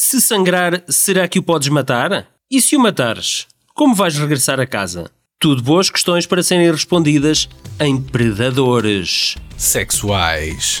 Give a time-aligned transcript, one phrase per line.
[0.00, 2.28] Se sangrar, será que o podes matar?
[2.48, 5.10] E se o matares, como vais regressar a casa?
[5.40, 7.48] Tudo boas questões para serem respondidas
[7.80, 9.34] em Predadores.
[9.56, 10.80] Sexuais.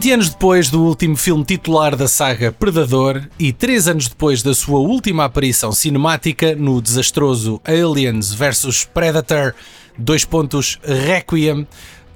[0.00, 4.54] Vinte anos depois do último filme titular da saga Predador e três anos depois da
[4.54, 9.54] sua última aparição cinemática no desastroso Aliens vs Predator,
[9.98, 11.68] dois pontos Requiem,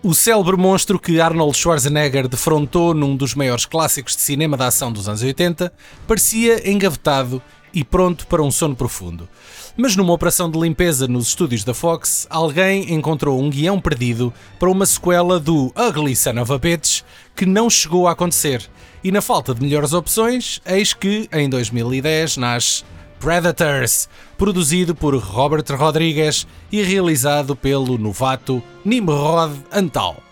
[0.03, 4.91] o célebre monstro que Arnold Schwarzenegger defrontou num dos maiores clássicos de cinema da ação
[4.91, 5.71] dos anos 80
[6.09, 7.43] parecia engavetado
[7.75, 9.29] e pronto para um sono profundo.
[9.77, 14.71] Mas numa operação de limpeza nos estúdios da Fox, alguém encontrou um guião perdido para
[14.71, 17.03] uma sequela do Ugly Son of a Bitch
[17.35, 18.63] que não chegou a acontecer.
[19.03, 22.85] E na falta de melhores opções, eis que em 2010 nasce
[23.19, 24.09] Predators,
[24.39, 30.23] produzido por Robert Rodrigues e realizado pelo novato Nimrod Antal.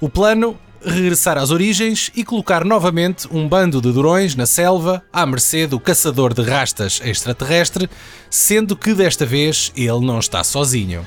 [0.00, 0.56] O plano
[0.86, 5.80] regressar às origens e colocar novamente um bando de durões na selva à mercê do
[5.80, 7.90] caçador de rastas extraterrestre,
[8.30, 11.04] sendo que desta vez ele não está sozinho.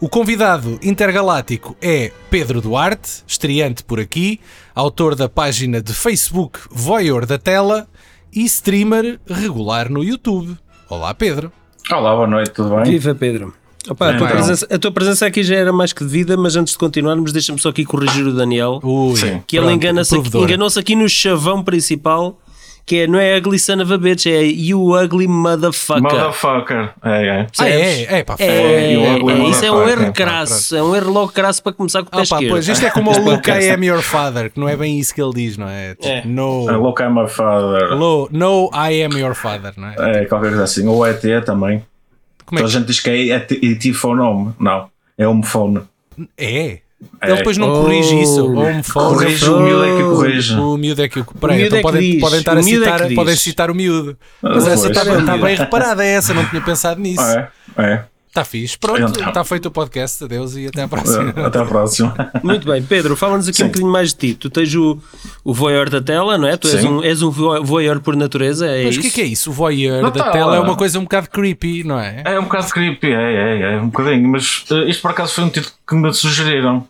[0.00, 4.40] O convidado intergaláctico é Pedro Duarte, estreante por aqui,
[4.72, 7.88] autor da página de Facebook Voyeur da Tela
[8.32, 10.56] e streamer regular no YouTube.
[10.88, 11.50] Olá, Pedro.
[11.90, 12.84] Olá, boa noite, tudo bem?
[12.84, 13.52] Viva, Pedro.
[13.90, 16.72] Opa, a, tua presença, a, tua presença, aqui já era mais que devida, mas antes
[16.72, 18.80] de continuarmos, deixa-me só aqui corrigir o Daniel.
[18.82, 22.38] Ui, que ele engana-se aqui, enganou-se aqui no chavão principal,
[22.84, 26.02] que é, não é Ugly Son of a Bitch, é You Ugly Motherfucker.
[26.02, 27.46] Motherfucker, é, é.
[27.58, 31.12] Ah, é, é, pá, é, é, é, isso é um erro crasso, é um erro
[31.12, 33.70] logo crasso para começar com o pé ah, pois, isto é como o Look I
[33.70, 35.94] Am Your Father, que não é bem isso que ele diz, não é?
[36.02, 36.22] é.
[36.24, 37.94] No, look I Am Your Father.
[37.94, 40.22] Lo, no, I Am Your Father, não é?
[40.22, 40.86] É, qualquer coisa assim.
[40.86, 41.84] Ou ET também.
[42.48, 42.66] Como é que...
[42.66, 44.54] a gente diz que é etifonome.
[44.58, 44.88] Não,
[45.18, 45.82] é homofone.
[46.36, 46.78] É?
[47.22, 48.46] Ele depois não corrige oh, isso.
[48.46, 49.16] Homofone.
[49.16, 50.54] Corrige, o miúdo é que corrige.
[50.54, 51.24] O miúdo é que.
[51.38, 54.16] Peraí, então é podem, podem estar a citar, é podem citar o miúdo.
[54.42, 57.22] Mas ah, essa está, está bem reparada, é essa, não tinha pensado nisso.
[57.22, 58.04] É, é.
[58.28, 58.78] Está fixe.
[58.78, 60.22] Pronto, está feito o podcast.
[60.22, 61.30] Adeus e até à próxima.
[61.46, 62.14] Até à próxima.
[62.42, 63.64] Muito bem, Pedro, fala-nos aqui Sim.
[63.64, 64.34] um bocadinho mais de ti.
[64.34, 64.98] Tu tens o,
[65.42, 66.56] o voyeur da tela, não é?
[66.56, 68.66] Tu és um, és um voyeur por natureza.
[68.66, 69.50] É Mas o que, que é isso?
[69.50, 72.22] O voyeur não, da tá, tela é uma coisa um bocado creepy, não é?
[72.24, 74.28] É um bocado creepy, é, é, é um bocadinho.
[74.28, 76.86] Mas uh, isto por acaso foi um título que me sugeriram.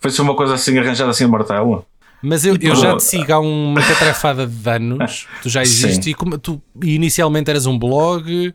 [0.00, 1.86] Foi-se uma coisa assim arranjada assim a martelo.
[2.22, 6.14] Mas eu, eu já te sigo há uma catrafada de anos, tu já existes e
[6.14, 8.54] como tu inicialmente eras um blog,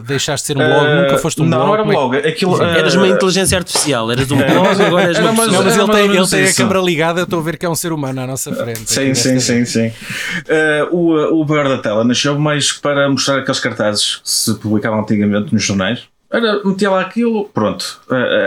[0.00, 1.66] deixaste de ser um blog, uh, nunca foste um não, blog.
[1.66, 2.16] Não, era um blog.
[2.16, 5.92] Aquilo, uh, eras uma inteligência artificial, eras um blog, agora és uma Não, mas ele
[5.92, 8.20] tem, ele tem a câmera ligada, eu estou a ver que é um ser humano
[8.20, 8.90] à nossa frente.
[8.90, 9.88] Sim, sim, sim, sim.
[9.88, 15.00] Uh, o, o Bear da Tela nasceu mais para mostrar aqueles cartazes que se publicavam
[15.00, 16.02] antigamente nos jornais.
[16.30, 18.00] Era, metia lá aquilo, pronto,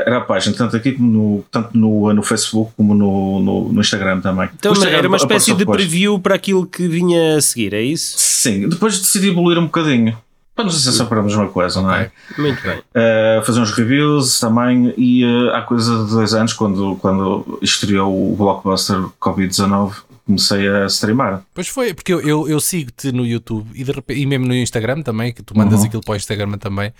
[0.06, 3.81] era a página, tanto aqui como no, tanto no, no Facebook como no, no, no
[3.81, 4.50] Instagram também.
[4.56, 8.13] Então Instagram era uma espécie de preview para aquilo que vinha a seguir, é isso?
[8.19, 10.16] Sim, depois decidi evoluir um bocadinho.
[10.61, 12.11] Para nos dizer sempre a mesma coisa, não é?
[12.38, 12.77] Muito bem.
[12.77, 18.31] Uh, fazer uns reviews também e uh, há coisa de dois anos, quando, quando estreou
[18.31, 21.41] o blockbuster Covid-19, comecei a streamar.
[21.51, 24.53] Pois foi, porque eu, eu, eu sigo-te no YouTube e, de repente, e mesmo no
[24.53, 25.88] Instagram também, que tu mandas uhum.
[25.88, 26.93] aquilo para o Instagram também.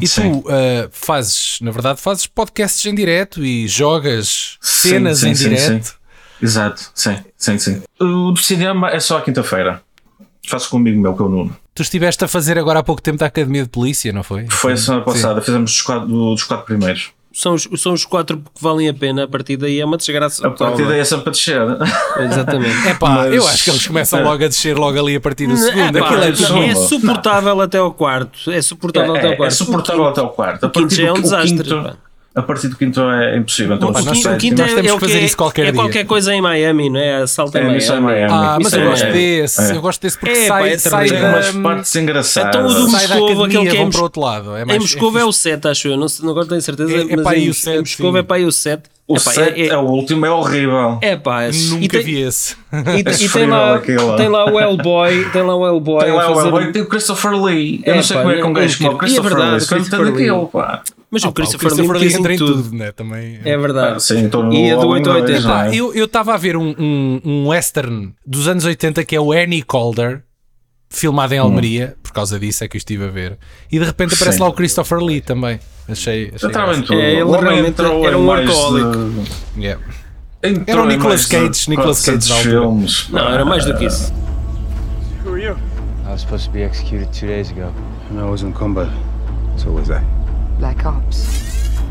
[0.00, 0.32] E sim.
[0.32, 5.50] tu uh, fazes, na verdade, fazes podcasts em direto e jogas cenas sim, sim, em
[5.50, 5.94] direto.
[6.42, 7.82] Exato, sim, sim, sim.
[8.00, 9.80] O cinema é só a quinta-feira.
[10.46, 11.56] Faço comigo meu, que é o Nuno.
[11.74, 14.46] Tu estiveste a fazer agora há pouco tempo da Academia de Polícia, não foi?
[14.48, 15.46] Foi a semana passada, Sim.
[15.46, 17.12] fizemos os quatro, dos quatro primeiros.
[17.32, 20.46] São os, são os quatro que valem a pena, a partir daí é uma desgraça.
[20.46, 21.60] A partir daí é sempre para descer.
[22.30, 22.86] Exatamente.
[22.86, 23.34] É pá, Mas...
[23.34, 25.98] eu acho que eles começam logo a descer logo ali a partir do segundo.
[25.98, 27.62] Epá, é, é, suportável não.
[27.62, 28.52] até ao quarto.
[28.52, 29.52] É suportável é, até ao quarto.
[29.52, 30.66] É suportável até ao quarto.
[30.66, 31.64] A partir é um desastre.
[31.64, 31.98] Quinto,
[32.34, 33.76] a partir do quinto é impossível.
[33.76, 35.80] Então, o, quinto, o quinto é, é, o que fazer isso qualquer é dia.
[35.80, 37.22] qualquer coisa em Miami, não é?
[37.22, 38.00] Assalto em é, Miami.
[38.00, 38.32] Miami.
[38.32, 39.62] Ah, mas eu é, gosto desse.
[39.62, 39.76] É.
[39.76, 41.28] Eu gosto desse porque é, sai, pá, sai da...
[41.28, 42.56] umas partes engraçadas.
[42.56, 44.56] Então o do Moscou, aquele que é em, para outro lado.
[44.56, 45.96] É mais, em Moscou é, o 7, acho eu.
[45.96, 46.92] Não, não agora tenho certeza.
[46.92, 48.82] É, mas em, o 7, em Moscou é para aí o 7.
[49.06, 50.98] O 7 é, o último, é horrível.
[51.02, 52.56] É pá, nunca vi esse.
[52.72, 55.30] E, tem, lá, tem lá o Hellboy.
[55.30, 56.04] Tem lá o Hellboy.
[56.04, 56.72] Tem lá o Hellboy.
[56.72, 57.82] Tem o Christopher Lee.
[57.84, 59.66] Eu não sei como é que um gajo como o Christopher Lee.
[59.66, 60.30] Christopher Lee.
[61.14, 62.90] Mas ah, o Christopher, pá, o Christopher Lee entra em tudo, tudo, né?
[62.90, 63.94] Também, é, é verdade.
[63.96, 65.54] Ah, sim, então e é do 8 a 80.
[65.54, 69.30] Ah, eu estava a ver um, um, um western dos anos 80 que é o
[69.30, 70.24] Annie Calder
[70.90, 73.38] filmado em Almeria, por causa disso é que eu estive a ver.
[73.70, 74.42] E de repente aparece Sim.
[74.42, 75.60] lá o Christopher Lee também.
[75.88, 76.32] Achei.
[76.34, 77.00] achei em tudo.
[77.00, 78.98] É, ele O realmente entrou era um workaholic.
[79.54, 79.82] de- Yeah.
[80.42, 82.50] entrou Era o Nicolas Cage, Nicolas Cage 400 da altura.
[82.60, 83.08] filmes.
[83.10, 84.12] Não, era mais do que isso.
[85.26, 87.72] I was supposed to be executed two days ago.
[88.10, 88.90] And I was in combat.
[89.56, 90.00] So was I.
[90.58, 91.26] Black Ops.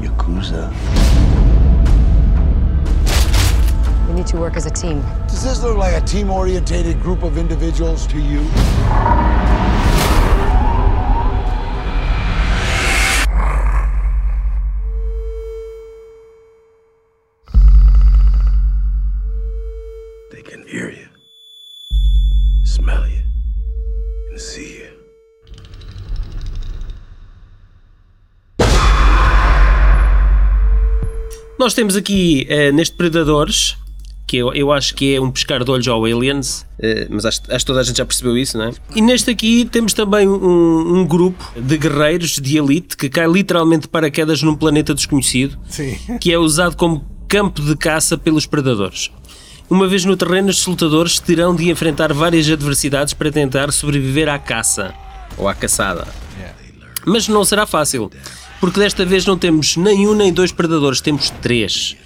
[0.02, 0.72] Yakuza.
[4.08, 5.02] We need to work as a team.
[5.28, 8.42] Does this look like a team orientated group of individuals to you?
[31.64, 33.78] Nós temos aqui eh, neste Predadores,
[34.28, 37.40] que eu, eu acho que é um pescar de olhos ao Aliens, eh, mas acho,
[37.48, 38.72] acho que toda a gente já percebeu isso, não é?
[38.94, 43.84] E neste aqui temos também um, um grupo de guerreiros de elite que cai literalmente
[43.84, 45.98] de paraquedas num planeta desconhecido, Sim.
[46.20, 49.10] que é usado como campo de caça pelos predadores.
[49.70, 54.38] Uma vez no terreno, estes lutadores terão de enfrentar várias adversidades para tentar sobreviver à
[54.38, 54.94] caça
[55.38, 56.06] ou à caçada.
[57.06, 58.10] Mas não será fácil,
[58.64, 61.98] porque desta vez não temos nem um nem dois predadores, temos três.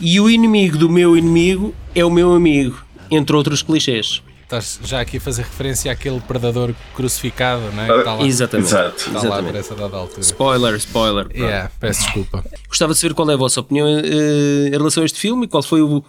[0.00, 4.22] E o inimigo do meu inimigo é o meu amigo, entre outros clichês.
[4.42, 7.86] Estás já aqui a fazer referência àquele predador crucificado, não é?
[7.88, 8.68] Que está lá, Exatamente.
[8.68, 9.04] Exato.
[9.06, 10.20] está lá por essa dada altura.
[10.22, 11.24] Spoiler, spoiler.
[11.26, 11.38] pronto.
[11.38, 12.42] Yeah, peço desculpa.
[12.66, 15.48] Gostava de saber qual é a vossa opinião eh, em relação a este filme e
[15.48, 16.02] qual foi o,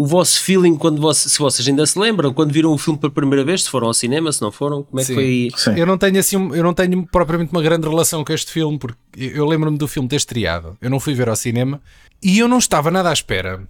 [0.00, 3.12] o vosso feeling quando vocês, se vocês ainda se lembram, quando viram o filme pela
[3.12, 5.14] primeira vez, se foram ao cinema, se não foram, como é que Sim.
[5.14, 5.50] foi?
[5.56, 5.80] Sim.
[5.80, 8.96] Eu não tenho assim, eu não tenho propriamente uma grande relação com este filme, porque
[9.16, 10.78] eu eu lembro-me do filme ter estreado.
[10.80, 11.80] Eu não fui ver ao cinema
[12.22, 13.60] e eu não estava nada à espera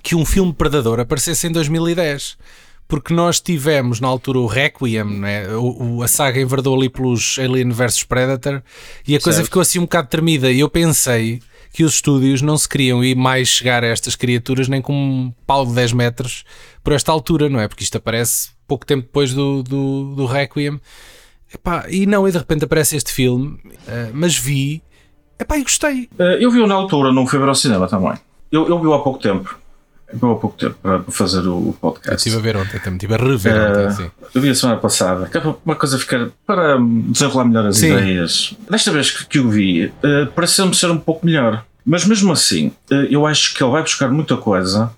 [0.00, 2.36] que um filme Predador aparecesse em 2010.
[2.86, 5.46] Porque nós tivemos na altura o Requiem, né?
[5.56, 8.62] o, o- a saga enverdou ali pelos Alien vs Predator
[9.06, 9.44] e a coisa Certo.
[9.48, 10.50] ficou assim um bocado tremida.
[10.50, 14.68] E eu pensei que os estúdios não se queriam ir mais chegar a estas criaturas
[14.68, 16.44] nem com um pau de 10 metros
[16.82, 17.68] por esta altura, não é?
[17.68, 20.80] Porque isto aparece pouco tempo depois do, do, do Requiem.
[21.52, 24.82] Epá, e não, e de repente aparece este filme, eh, mas vi,
[25.38, 26.08] epá, e gostei.
[26.18, 28.12] Eh, Eu vi-o na altura, não fui ver ao cinema também.
[28.52, 29.58] Eu, eu vi-o há pouco tempo.
[30.12, 32.16] Eu vi-o há pouco tempo para fazer o, o Eu podcast.
[32.16, 34.10] estive a ver ontem também, estive a rever Eh, ontem, sim.
[34.34, 37.92] eu vi a semana passada, que é uma coisa ficar para desenrolar melhor as Sim.
[37.92, 38.54] ideias.
[38.70, 41.64] Desta vez que, que o vi, eh, pareceu-me ser um pouco melhor.
[41.84, 44.90] Mas mesmo assim, eh, eu acho que ele vai buscar muita coisa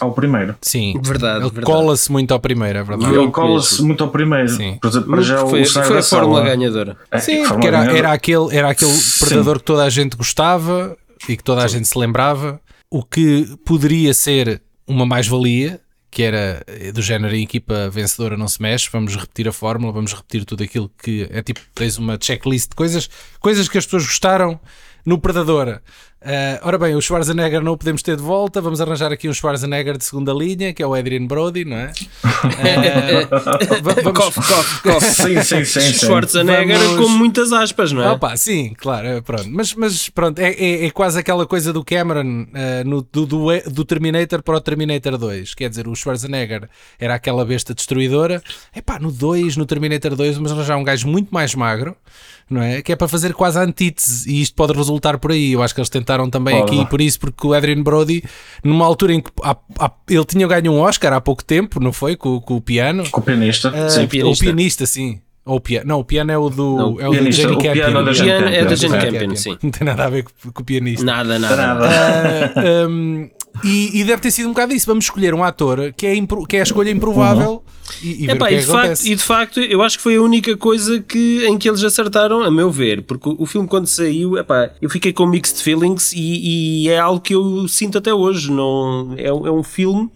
[0.00, 0.54] ao primeiro.
[0.60, 1.64] Sim, Verdade, ele verdade.
[1.66, 3.14] cola-se muito ao primeiro, é verdade.
[3.14, 4.48] Ele cola-se muito ao primeiro.
[4.48, 4.78] Sim.
[4.82, 6.96] Por exemplo, já foi, o foi a fórmula ganhadora.
[7.10, 7.98] É, Sim, porque era, ganhadora.
[7.98, 9.26] era aquele, era aquele Sim.
[9.26, 10.96] predador que toda a gente gostava
[11.28, 12.60] e que toda a gente se lembrava,
[12.90, 15.80] o que poderia ser uma mais-valia,
[16.10, 19.92] que era eh, do género a equipa vencedora não se mexe, vamos repetir a fórmula,
[19.92, 23.10] vamos repetir tudo aquilo que é tipo, tens uma checklist de coisas,
[23.40, 24.60] coisas que as pessoas gostaram
[25.04, 25.80] no Predador.
[26.22, 29.34] Ah, ora bem, o Schwarzenegger não o podemos ter de volta, vamos arranjar aqui um
[29.34, 31.92] Schwarzenegger de segunda linha, que é o Adrian Brody, não é?
[33.82, 35.04] Vamos- Cof, cof, cof.
[35.06, 35.80] Sim, sim, sim.
[35.80, 35.92] sim.
[36.06, 38.10] Schwarzenegger Vamos- com muitas aspas, não é?
[38.10, 39.48] Opa, sim, claro, é, pronto.
[39.50, 43.46] Mas, mas pronto, é, é, é quase aquela coisa do Cameron eh, no, do, do,
[43.70, 45.54] do Terminator para o Terminator 2.
[45.54, 48.42] Quer dizer, o Schwarzenegger era aquela besta destruidora.
[48.74, 51.96] Epá, no 2, no Terminator 2, vamos arranjar um gajo muito mais magro,
[52.48, 52.82] não é?
[52.82, 54.30] Que é para fazer quase a antítese.
[54.30, 55.52] E isto pode resultar por aí.
[55.52, 56.76] Eu acho que eles tentaram também Pode.
[56.78, 58.22] aqui, por isso, porque o Adrian Brody,
[58.62, 61.92] numa altura em que há- há- ele tinha ganho um Oscar há pouco tempo, não
[61.92, 62.14] foi?
[62.16, 63.04] Com, com o piano.
[63.10, 63.72] Com o pianista.
[63.74, 64.06] Ah, sim.
[64.06, 64.44] pianista.
[64.44, 65.20] O pianista, sim.
[65.44, 65.86] Ou o piano.
[65.86, 67.42] Não, o piano é o do, Não, é o do pianista.
[67.42, 67.70] Jane O Campion.
[67.70, 68.88] é O piano é da Campion.
[68.88, 69.12] Jane.
[69.18, 69.58] Campion, sim.
[69.62, 71.04] Não tem nada a ver com, com o pianista.
[71.04, 71.56] Nada, nada.
[71.56, 71.88] Nada.
[72.56, 73.28] Ah, um,
[73.64, 74.86] e, e deve ter sido um bocado isso.
[74.86, 76.14] Vamos escolher um ator que é,
[76.48, 77.62] que é a escolha improvável
[78.02, 79.96] e, e ver Epá, o que e, é de facto, e de facto, eu acho
[79.96, 83.36] que foi a única coisa que, em que eles acertaram, a meu ver, porque o,
[83.42, 87.34] o filme, quando saiu, epá, eu fiquei com mixed feelings e, e é algo que
[87.34, 88.50] eu sinto até hoje.
[88.50, 90.10] Não, é, um- é um filme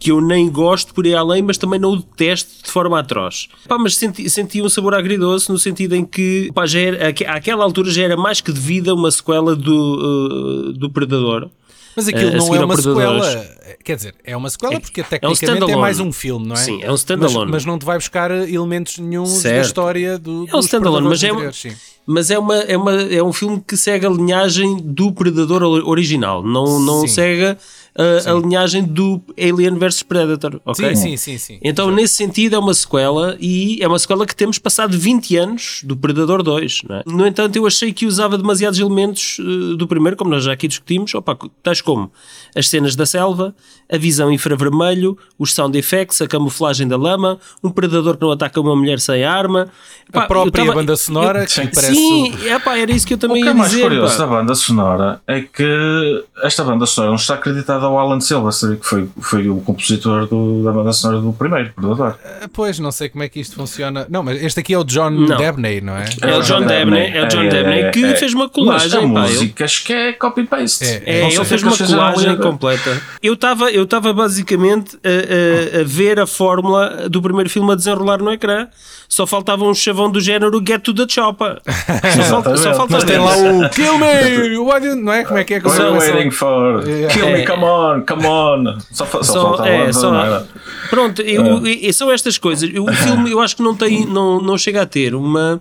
[0.00, 3.48] que eu nem gosto por ir além, mas também não o detesto de forma atroz.
[3.80, 7.90] Mas senti, senti um sabor agridoce no sentido em que, epá, já era, àquela altura,
[7.90, 11.50] já era mais que devida uma sequela do, uh, do Predador.
[11.98, 13.46] Mas aquilo não é uma sequela.
[13.84, 15.80] Quer dizer, é uma sequela porque é um tecnicamente é, standalone.
[15.80, 16.58] mais um filme, não é?
[16.58, 17.50] Sim, é um standalone.
[17.50, 21.22] Mas, mas não te vai buscar elementos nenhum da história do, É um standalone, mas
[21.24, 21.72] é, sim.
[22.06, 25.82] mas é, uma, é, uma, é um filme que segue a linhagem do Predador ori-
[25.84, 27.08] original, não, não Sim.
[27.08, 27.58] segue
[27.98, 30.94] a, a linhagem do Alien vs Predator, ok?
[30.94, 31.58] Sim, sim, sim, sim.
[31.62, 35.80] Então, nesse sentido, é uma sequela e é uma sequela que temos passado 20 anos
[35.82, 36.82] do Predador 2.
[36.88, 37.02] Não é?
[37.06, 40.68] No entanto, eu achei que usava demasiados elementos eh, do primeiro, como nós já aqui
[40.68, 42.10] discutimos, opa, tais como
[42.54, 43.54] as cenas da selva,
[43.90, 48.60] a visão infravermelho, os sound effects, a camuflagem da lama, um predador que não ataca
[48.60, 49.68] uma mulher sem arma.
[50.12, 53.14] A própria eu tava- banda sonora, que eu- parece Sim, é, pá, era isso que
[53.14, 53.82] eu O também que é ia mais dizer.
[53.82, 54.24] curioso pá.
[54.24, 58.86] da banda sonora é que esta banda sonora não está acreditada ao Alan Silvestre, que
[58.86, 62.14] foi, foi o compositor do- da banda sonora do primeiro Predador.
[62.24, 64.06] Ah, Pois, não sei como é que isto funciona.
[64.08, 65.36] Não, mas este aqui é o John Não.
[65.36, 66.04] Debney, não é?
[66.22, 69.64] É o John Debney, é o John Debney que fez uma colagem, Mas a música
[69.64, 70.84] acho que é copy-paste.
[70.84, 71.76] É, É, ele fez é uma
[72.12, 73.02] colagem completa.
[73.22, 77.74] Eu estava eu tava basicamente a, a- a ver a fórmula do primeiro filme a
[77.74, 78.68] desenrolar no ecrã.
[79.08, 81.62] Só faltava um chavão do género Get to the Chopper.
[81.64, 82.76] Só, falta, só Exatamente.
[82.76, 84.58] faltava Mas tem lá o Kill Me!
[84.58, 85.24] Why Não é?
[85.24, 86.12] Como é que é are you começa?
[86.14, 86.82] waiting for?
[86.84, 87.46] Kill me, É.
[87.46, 87.67] come on,
[88.06, 88.78] come on.
[88.92, 90.46] Só, só, Só, é, só- era?
[90.90, 92.68] pronto, eu, e- são estas coisas.
[92.78, 95.60] O filme eu acho que não tem, não, não chega a ter uma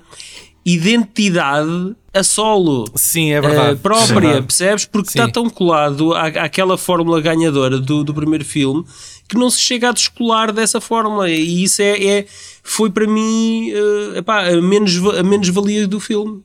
[0.65, 2.85] identidade a solo.
[2.95, 3.79] Sim, é verdade.
[3.79, 4.41] própria, Sim.
[4.43, 4.85] percebes?
[4.85, 5.19] Porque Sim.
[5.19, 8.83] está tão colado à, àquela fórmula ganhadora do, do primeiro filme
[9.29, 11.29] que não se chega a descolar dessa fórmula.
[11.29, 12.25] E isso é, é-
[12.63, 16.41] foi para mim eh, epá, a menos, a menos valia do filme.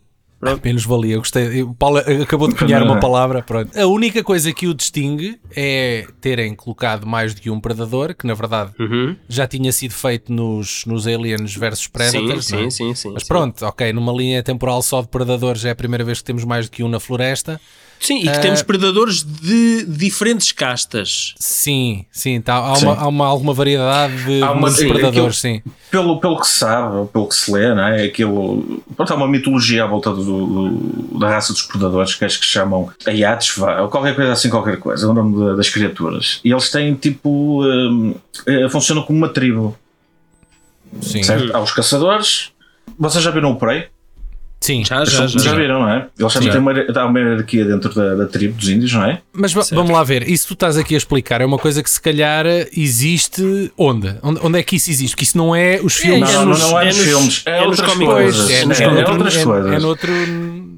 [0.65, 1.63] Menos valia, eu gostei.
[1.63, 3.43] O Paulo acabou de cunhar uma palavra.
[3.43, 3.79] Pronto.
[3.79, 8.27] A única coisa que o distingue é terem colocado mais do que um predador, que
[8.27, 8.73] na verdade
[9.29, 12.47] já tinha sido feito nos, nos Aliens versus Predators.
[12.47, 12.71] sim, não é?
[12.71, 13.29] sim, sim, sim, Mas sim.
[13.29, 16.69] pronto, ok, numa linha temporal só de predadores é a primeira vez que temos mais
[16.69, 17.61] do que um na floresta.
[18.03, 21.35] Sim, e que Eh, temos predadores de diferentes castas.
[21.39, 22.87] Sim, sim, tá, há, Sim.
[22.87, 25.63] Uma, há uma, alguma variedade de, Há uma- de predadores, aquilo- sim.
[25.89, 28.03] Pelo, pelo que se sabe, ou pelo que se lê, não é?
[28.05, 32.41] Aquilo, pronto, há uma mitologia à volta do, do- da raça dos predadores que acho
[32.41, 35.69] que chamam Ayats, vá, ou qualquer coisa assim, qualquer coisa, é o nome da- das
[35.69, 36.41] criaturas.
[36.45, 37.63] E eles têm tipo.
[37.65, 38.17] hum,
[38.49, 39.79] eh, funcionam como uma tribo,
[41.01, 41.23] sim.
[41.23, 41.55] certo?
[41.57, 42.51] Há os caçadores.
[42.99, 43.87] Vocês já viram o Prey?
[44.63, 44.85] Sim.
[44.85, 45.39] Já, já, Já, já.
[45.41, 46.07] já viram, não é?
[46.19, 46.53] Eles também Sim.
[46.53, 49.21] têm uma, há uma hierarquia dentro da, da tribo dos índios, não é?
[49.33, 51.83] Mas va- vamos lá ver, isso que tu estás aqui a explicar é uma coisa
[51.83, 54.15] que se calhar existe onde?
[54.23, 55.15] Onde, onde é que isso existe?
[55.15, 56.33] Porque isso não é os filmes.
[56.33, 58.51] não, nos- não, não é, é nos filmes, é, é outras coisas.
[58.51, 59.73] é, É, nos- é noutro- outras é- coisas.
[59.73, 60.13] é noutro.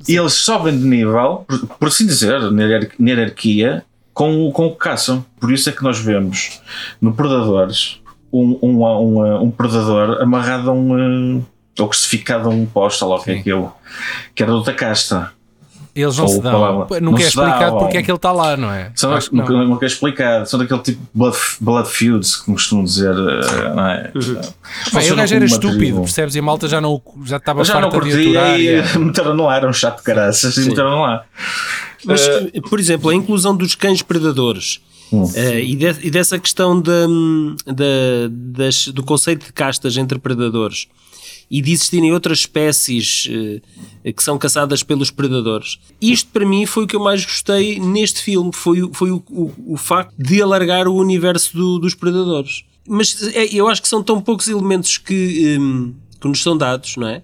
[0.09, 4.53] E eles sobem de nível, por, por assim dizer, na hierar- na hierarquia, com, o-
[4.53, 5.25] com o que caçam.
[5.41, 6.61] Por isso é que nós vemos
[7.03, 8.01] no Predadores
[8.33, 11.43] um, um, um, um predador amarrado a um.
[11.79, 13.73] Uh, ou crucificado a um posto, lá o que é aquilo,
[14.35, 15.33] que era de outra casta.
[15.97, 16.51] Eles não Ou se dão.
[16.53, 17.01] palavra.
[17.01, 18.91] Nunca Não é explicado ou- porque é que ele está lá, não é?
[18.97, 19.65] São, que nunca, não.
[19.69, 23.87] nunca é explicado, são daquele tipo de blood, blood feuds, como costumam dizer, uh, não
[23.87, 24.11] é?
[24.93, 26.01] Bem, o gajo era estúpido, tribo.
[26.01, 26.35] percebes?
[26.35, 28.59] E a malta já, não, já estava já não farta de curti aturar.
[28.61, 31.27] e e- meteram no ar, era um chato de caraças, e meteram no ar.
[32.05, 34.81] Mas, Eh, por exemplo, a inclusão dos cães predadores
[35.13, 35.31] Hum.
[35.37, 37.07] eh, e, de- e dessa questão da,
[37.67, 40.89] da- das- do conceito de castas entre predadores
[41.57, 43.29] e de existirem outras espécies
[44.05, 45.79] eh, que são caçadas pelos predadores.
[46.01, 49.23] Isto para mim foi o que eu mais gostei neste filme, foi, o- foi o,
[49.31, 52.65] o, o facto de alargar o universo do- dos predadores.
[52.89, 56.97] Mas eh, eu acho que são tão poucos elementos que, hum, que nos são dados,
[56.97, 57.23] não é?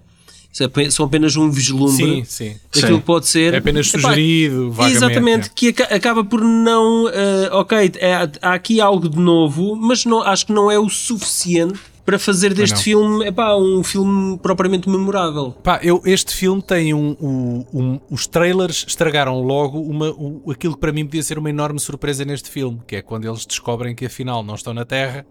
[0.59, 2.55] É São apenas um vislumbre Sim, sim.
[2.73, 2.99] daquilo Sim.
[2.99, 3.53] que pode ser.
[3.53, 4.97] É apenas Epá, sugerido, vagamente.
[4.97, 5.51] Exatamente, é.
[5.55, 7.07] que aca- acaba por não.
[7.09, 10.89] eh, ok, é- há aqui algo de novo, mas não, acho que não é o
[10.89, 12.81] suficiente para fazer deste não.
[12.81, 15.51] filme epá, um filme propriamente memorável.
[15.63, 20.73] Pá, eu, este filme tem um, um- um- Os trailers estragaram logo uma, o- aquilo
[20.73, 23.93] que para mim podia ser uma enorme surpresa neste filme, que é quando eles descobrem
[23.95, 25.25] que afinal não estão na Terra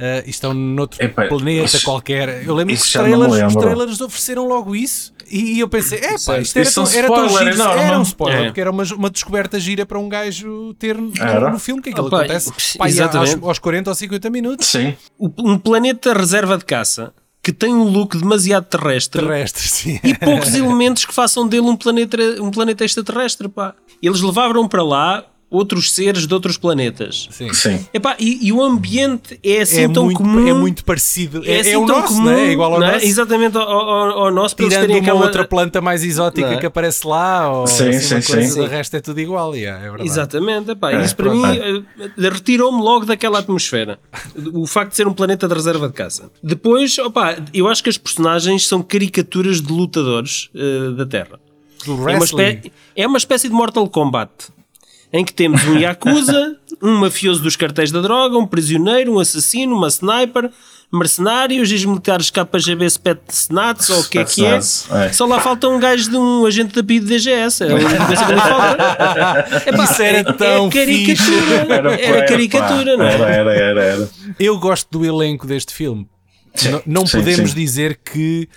[0.00, 2.44] ah, e estão noutro Epá, planeta isso- qualquer.
[2.46, 3.60] Eu lembro que os trailers, os lembro.
[3.60, 6.98] trailers ofereceram logo isso e eu pensei, é pá, isto era, Isso tão, é um
[6.98, 7.82] era tão giro, enorme.
[7.82, 8.44] era um spoiler, É.
[8.46, 11.50] porque era uma, uma descoberta gira para um gajo ter no, Era.
[11.50, 12.86] no filme, que aquilo Opa, acontece pá,
[13.18, 14.66] aos, aos 40 ou 50 minutos.
[14.66, 14.96] Sim.
[15.18, 19.22] O- Um planeta reserva de caça que tem um look demasiado terrestre.
[19.22, 20.00] Terrestre, sim.
[20.04, 23.74] E poucos elementos que façam dele um planeta, um planeta extraterrestre, pá.
[24.02, 27.28] Eles levaram para lá outros seres de outros planetas.
[27.32, 27.52] Sim.
[27.52, 27.84] Sim.
[27.92, 30.46] Epá, e, e o ambiente é assim É, tão muito, comum.
[30.46, 31.42] é muito parecido.
[31.44, 32.48] É, assim é o tão nosso, comum, não é?
[32.48, 32.92] É igual ao não é?
[32.92, 33.04] nosso.
[33.06, 36.56] Exatamente ao, ao- ao nosso, Tirando uma aquela- outra planta mais exótica é?
[36.56, 38.60] que aparece lá, ou Sim, assim, uma sim, sim.
[38.62, 40.08] de resto é tudo igual, yeah, é verdade.
[40.08, 41.46] Exatamente, epá, É, isso para pronto.
[41.46, 43.98] mim eh, retirou-me logo daquela atmosfera.
[44.54, 46.30] O facto de ser um planeta de reserva de caça.
[46.42, 51.40] Depois, opá, eu acho que as personagens são caricaturas de lutadores eh, da Terra.
[51.84, 52.42] Do É uma, wrestling.
[52.44, 54.30] espé- é uma espécie de Mortal Kombat
[55.12, 59.76] em que temos um Yakuza, um mafioso dos cartéis da droga, um prisioneiro, um assassino,
[59.76, 60.50] uma sniper,
[60.92, 64.56] mercenários, ex-militares KGB Spetsnaz, ou o que é que é.
[64.56, 65.12] É.
[65.12, 67.62] Só lá falta um gajo de um agente da PIB DGS.
[67.64, 67.68] É.
[69.68, 71.96] Epá, Isso era é- tão é caricatura.
[72.00, 73.12] Era, caricatura, pá, não é?
[73.14, 73.82] Era, era, era.
[73.82, 74.08] era.
[74.38, 76.06] Eu gosto do elenco deste filme.
[76.54, 77.56] Sim, N- não sim, podemos sim.
[77.56, 78.48] dizer que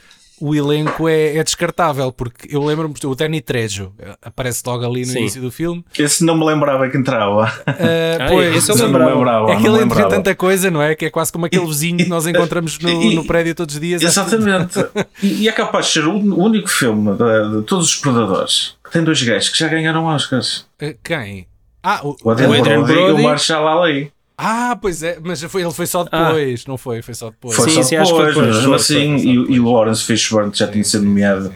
[0.46, 5.06] o elenco é, é descartável, porque eu lembro-me, o Danny Trejo aparece logo ali no
[5.08, 5.20] Sim.
[5.20, 5.86] início do filme.
[5.98, 7.46] Esse não me lembrava que entrava.
[7.66, 9.16] Ah, pois, esse eu Não me lembrava.
[9.16, 9.52] lembrava.
[9.52, 10.10] é que ele lembrava.
[10.10, 10.96] tanta coisa, não é?
[10.96, 13.82] Que é quase como aquele vizinho que nós encontramos no, E- no prédio todos os
[13.82, 14.02] dias.
[14.02, 14.80] Exatamente.
[15.22, 18.76] E, e é capaz de ser o o único filme de, de todos os predadores
[18.84, 20.66] que tem dois gajos que já ganharam Oscars.
[20.82, 21.48] Ah, Quem?
[21.82, 23.22] Ah, o, O Adrian, O Adrian Brody, e Brody.
[23.22, 24.12] o Marshall Ali.
[24.38, 27.02] Ah, pois é, mas foi, ele foi só depois, não foi?
[27.02, 27.56] Foi só depois.
[27.56, 28.66] Foi Sim, só sim, acho que foi depois, depois.
[28.68, 29.56] mas Foi, assim, foi, foi e, depois.
[29.56, 31.54] e o Lawrence Fishburne já tinha sido nomeado.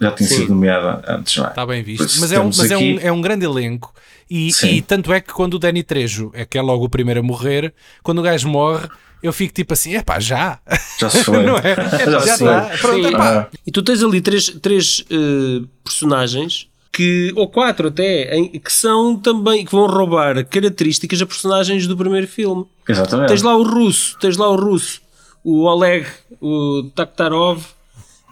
[0.00, 0.34] Já tinha Sim.
[0.36, 1.48] sido nomeado antes, não é?
[1.48, 2.20] Está bem visto.
[2.20, 3.92] Mas, é um, mas é, aqui- um, é um grande elenco.
[4.30, 4.68] E, Sim.
[4.76, 7.22] e tanto é que quando o Danny Trejo é que é logo o primeiro a
[7.22, 8.88] morrer, quando o gajo morre,
[9.22, 10.58] eu fico tipo assim: é pá, já.
[10.98, 11.42] Já se foi.
[11.44, 11.74] não é?
[12.06, 12.62] Já já se está.
[12.62, 12.78] foi.
[12.78, 13.14] Pronto, Sim.
[13.14, 13.38] epá.
[13.52, 16.68] Ah, E tu tens ali três, três eh, personagens
[17.00, 21.96] que, ou quatro até, em- que são também, que vão roubar características a personagens do
[21.96, 22.64] primeiro filme.
[22.88, 23.28] exatamente.
[23.28, 25.00] Tens lá o russo, tens lá o russo,
[25.42, 26.06] o Oleg,
[26.42, 27.62] o Takhtarov,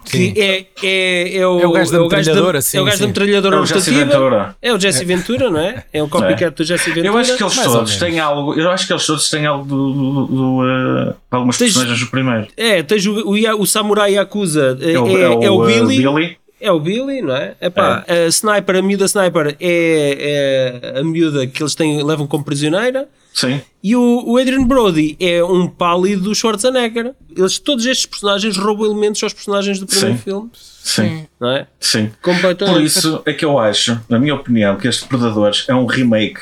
[0.05, 0.33] Sim.
[0.33, 3.07] que é, é, é, o, É o gajo da metralhadora, sim, é o gajo da
[3.07, 4.05] metralhadora É o Jesse rotativa.
[4.19, 4.55] Ventura.
[4.61, 5.83] É o Jesse Ventura, não é?
[5.91, 7.07] É um copycat do Jesse Ventura.
[7.07, 8.53] Eu acho que eles todos têm algo.
[8.53, 10.61] Eu acho que eles todos têm algo do, do, do,
[11.09, 12.47] eh, algumas Tens- personagens do primeiro.
[12.55, 16.37] É, tens o, o, o Samurai Yakuza, é, É o, é, é o eh, Billy.
[16.61, 17.55] É o Billy, não é?
[17.61, 22.43] Epá, a Sniper, a miúda Sniper é, é a miúda que eles têm, levam como
[22.43, 23.07] prisioneira.
[23.33, 23.61] Sim.
[23.81, 27.13] E o, o Adrian Brody é um pálido Schwarzenegger.
[27.35, 30.21] Eles, todos estes personagens roubam elementos aos personagens do primeiro Sim.
[30.23, 31.27] filme, Sim.
[31.39, 31.67] não é?
[31.79, 32.11] Sim.
[32.21, 32.75] Completamente.
[32.75, 36.41] Por isso é que eu acho, na minha opinião, que este Predadores é um remake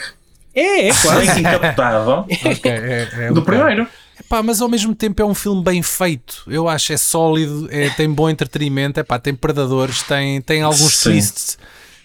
[0.56, 1.28] É, é quase.
[1.28, 2.12] bem encapotado
[2.46, 3.86] Ok, é- é um do primeiro.
[4.28, 6.44] Epá, mas ao mesmo tempo é um filme bem feito.
[6.48, 11.12] Eu acho é sólido, é, tem bom entretenimento, epá, tem predadores, tem, tem alguns Sim.
[11.12, 11.58] twists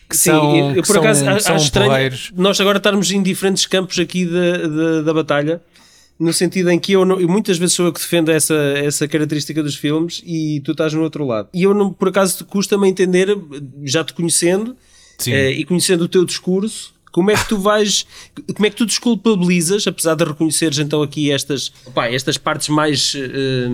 [0.09, 2.31] que Sim, são, eu, por acaso são, a- são acho estranho porreiros.
[2.37, 5.61] nós agora estarmos em diferentes campos aqui da, da, da batalha,
[6.21, 9.09] no sentido em que eu, não- eu muitas vezes sou eu que defendo essa, essa
[9.09, 11.49] característica dos filmes e tu estás no outro lado.
[11.53, 13.37] E eu, não, por acaso, custa-me entender,
[13.85, 14.77] já te conhecendo
[15.27, 16.92] eh, e conhecendo o teu discurso.
[17.13, 18.07] Como é que tu vais,
[18.55, 23.13] como é que tu desculpabilizas, apesar de reconheceres então aqui estas, opá, estas partes mais,
[23.15, 23.69] eh,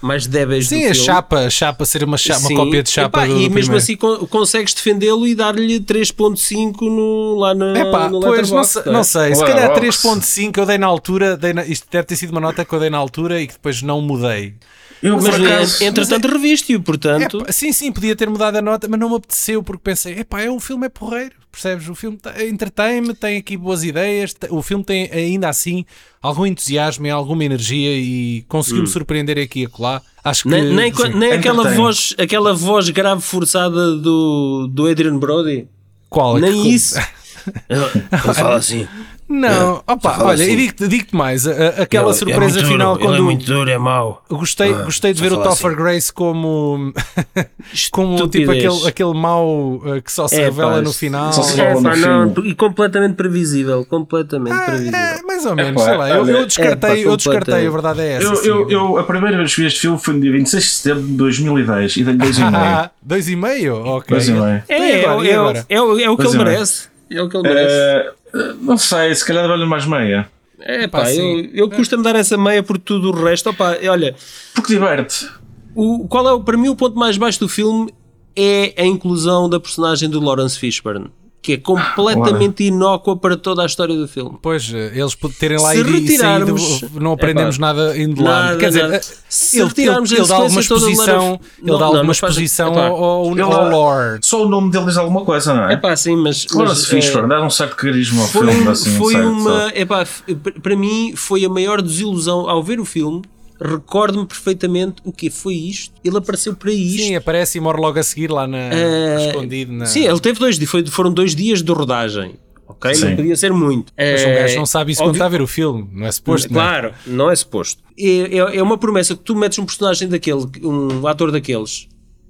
[0.00, 1.06] mais débeis Sim, do a filme?
[1.06, 2.54] chapa, a chapa ser uma, chapa, Sim.
[2.56, 3.76] uma cópia de chapa Epá, do, E do mesmo primeiro.
[3.76, 8.82] assim con- consegues defendê-lo e dar-lhe 3.5 no, lá no, Epá, no pois não, sei-
[8.86, 8.94] não é?
[8.96, 9.80] não sei, se calhar Rox.
[9.80, 12.80] 3.5 eu dei na altura, dei na- isto deve ter sido uma nota que eu
[12.80, 14.54] dei na altura e que depois não mudei.
[15.02, 17.40] Eu, Mas, por acaso, entretanto, reviste-o, portanto.
[17.40, 20.42] Epá, sim, sim, podia ter mudado a nota, mas não me apeteceu porque pensei, epá,
[20.42, 21.88] é um filme é porreiro, percebes?
[21.88, 25.84] O filme tá- entretém-me, tem aqui boas ideias, o filme tem ainda assim
[26.22, 30.00] algum entusiasmo e alguma energia e conseguiu-me surpreender aqui e acolá.
[30.22, 31.08] Acho que nem, nem, sim.
[31.14, 35.66] nem aquela, voz, aquela voz grave forçada do, do Adrian Brody.
[36.08, 36.94] qual Nem que- isso.
[37.68, 38.86] Ele fala assim.
[39.28, 40.52] Não, opa, fala olha, assim.
[40.52, 43.70] e digo-te digo-te mais, aquela Ele- surpresa é final duro, ele quando é muito duro,
[43.70, 44.22] é mau.
[44.28, 45.76] Gostei, gostei de ver o Topher assim.
[45.82, 46.92] Grace como,
[47.90, 48.74] como tipo Estupidez.
[48.74, 51.32] aquele, aquele mau uh, que só se É, revela pá, no final.
[51.32, 52.50] só se É, revela no não, filme.
[52.50, 53.86] e completamente previsível.
[53.86, 54.98] Completamente previsível.
[54.98, 56.10] É, mais ou menos, pá, sei lá.
[56.10, 58.24] Eu, olha, eu descartei, é, pá, eu descartei, a verdade é essa.
[58.26, 58.48] eu, sim.
[58.48, 61.02] eu, eu- a primeira vez que vi este filme foi no dia 26 de setembro
[61.04, 62.50] de 2010 e dei-lhe 2,5.
[62.54, 63.76] Ah, dois e meio?
[63.86, 64.08] Ok.
[64.10, 64.62] Dois e meio.
[64.68, 66.38] É, Então, é, é, é, o- é o que ele é.
[66.38, 66.91] merece.
[67.14, 67.74] É o que ele merece.
[67.74, 70.28] Eh, não sei, se calhar dava-lhe mais meia.
[70.60, 73.50] É, pá, pá, eu, eu custa-me dar essa meia por tudo o resto.
[73.50, 74.14] Opa, olha,
[74.54, 75.28] Porque diverte.
[75.74, 77.92] o, qual é o, para mim o ponto mais baixo do filme
[78.36, 81.10] é a inclusão da personagem do Lawrence Fishburne,
[81.42, 84.38] que é completamente inócua para toda a história do filme.
[84.40, 88.22] Pois, eh, eles terem lá Se ido e retirarmos- saído, não aprendemos Epá, nada indo
[88.22, 88.42] lá.
[88.44, 88.96] nada, Quer dizer, nada.
[88.96, 92.04] eh, Se ele, ele, retirarmos a ele dá alguma exposição, ele Não, dá não, alguma
[92.14, 94.20] faz- exposição epá, ao, ao, ele ao lore.
[94.22, 95.72] Só o nome dele diz alguma coisa, não é?
[95.72, 96.46] É pá, sim, mas.
[96.54, 98.68] Lawrence eh, Fishburne dá um certo carisma ao foi, filme.
[98.68, 99.72] um- assim, foi certo, uma.
[99.74, 100.22] Epá, f-
[100.62, 103.20] para mim foi a maior desilusão ao ver o filme.
[103.64, 105.94] Recordo-me perfeitamente o que foi isto.
[106.04, 107.02] Ele apareceu para isto.
[107.02, 109.86] Sim, aparece e morre logo a seguir lá na, Eh, escondido na.
[109.86, 112.34] Sim, ele teve dois dias, foi- foram dois dias de rodagem.
[112.66, 112.94] Ok?
[112.94, 113.10] Sim.
[113.10, 113.92] Não podia ser muito.
[113.96, 116.06] Mas um Eh, gajo não sabe isso quando óbvio- está a ver o filme, não
[116.06, 116.64] é suposto, não é?
[116.64, 117.82] Claro, não é suposto.
[117.98, 121.86] É, é- é uma promessa que tu metes um personagem daquele, um ator daqueles,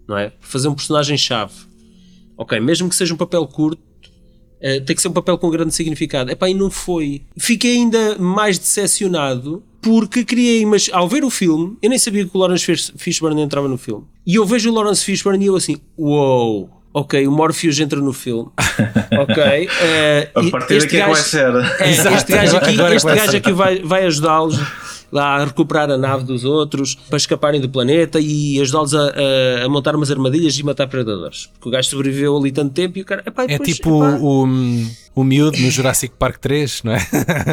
[0.08, 0.32] não é?
[0.40, 1.52] Fazer um personagem-chave.
[2.36, 3.80] Ok, mesmo que seja um papel curto,
[4.60, 6.30] eh, tem que ser um papel com grande significado.
[6.30, 7.22] Epá, e não foi.
[7.38, 12.30] Fiquei ainda mais decepcionado porque criei, mas ao ver o filme, eu nem sabia que
[12.34, 14.04] o Lawrence Fish- Fishburne entrava no filme.
[14.26, 18.12] E eu vejo o Lawrence Fishburne e eu assim, uou, ok, o Morpheus entra no
[18.12, 18.48] filme.
[19.20, 19.42] Ok.
[19.82, 21.54] eh, A partir este daqui é que vai gajo- ser.
[21.82, 24.58] é, este gajo aqui, este gajo aqui vai, vai ajudá-los.
[25.12, 29.64] Lá a recuperar a nave dos outros para escaparem do planeta e ajudá-los a, a-
[29.66, 31.50] a montar umas armadilhas e matar predadores.
[31.52, 33.22] Porque o gajo sobreviveu ali tanto tempo e o cara.
[33.26, 34.48] epá, e É depois, tipo epá, o,
[35.14, 37.06] o miúdo no Jurassic Park 3, não é?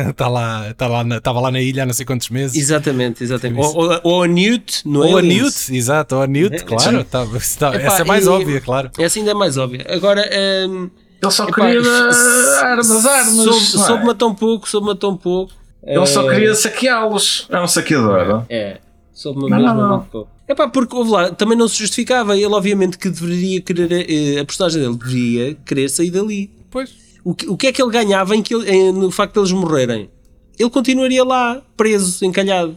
[0.09, 2.55] Está lá, tá lá, Estava lá na ilha há não sei quantos meses.
[2.57, 3.59] Exatamente, exatamente.
[3.65, 5.21] Ou, ou, ou a Newt, no Ou a.
[5.21, 7.03] Newt, exato, ou a Newt, É, claro.
[7.03, 7.25] tá-
[7.59, 8.89] tá- Epá, essa é mais e- óbvia, claro.
[8.97, 9.85] Essa ainda é mais óbvia.
[9.89, 10.21] Agora.
[10.69, 10.89] hum,
[11.21, 13.35] Ele só epá, queria armas, armas.
[13.35, 13.87] Soube- não é?
[13.87, 15.51] Soube-me tão pouco, soube-me tão pouco.
[15.83, 17.47] Ele só Eh, queria saqueá-los.
[17.49, 18.45] É um saqueador.
[18.49, 18.79] É,
[19.13, 19.97] soube-me Não, mesmo não, não.
[19.97, 20.29] muito pouco.
[20.47, 22.35] É pá, porque houve lá, também não se justificava.
[22.35, 23.91] Ele, obviamente, que deveria querer.
[24.09, 26.49] eh, A personagem dele deveria querer sair dali.
[26.71, 26.91] Pois.
[27.23, 29.39] O que, o que é que ele ganhava em que ele- em- no facto de
[29.39, 30.09] eles morrerem?
[30.57, 32.75] Ele continuaria lá, preso, encalhado.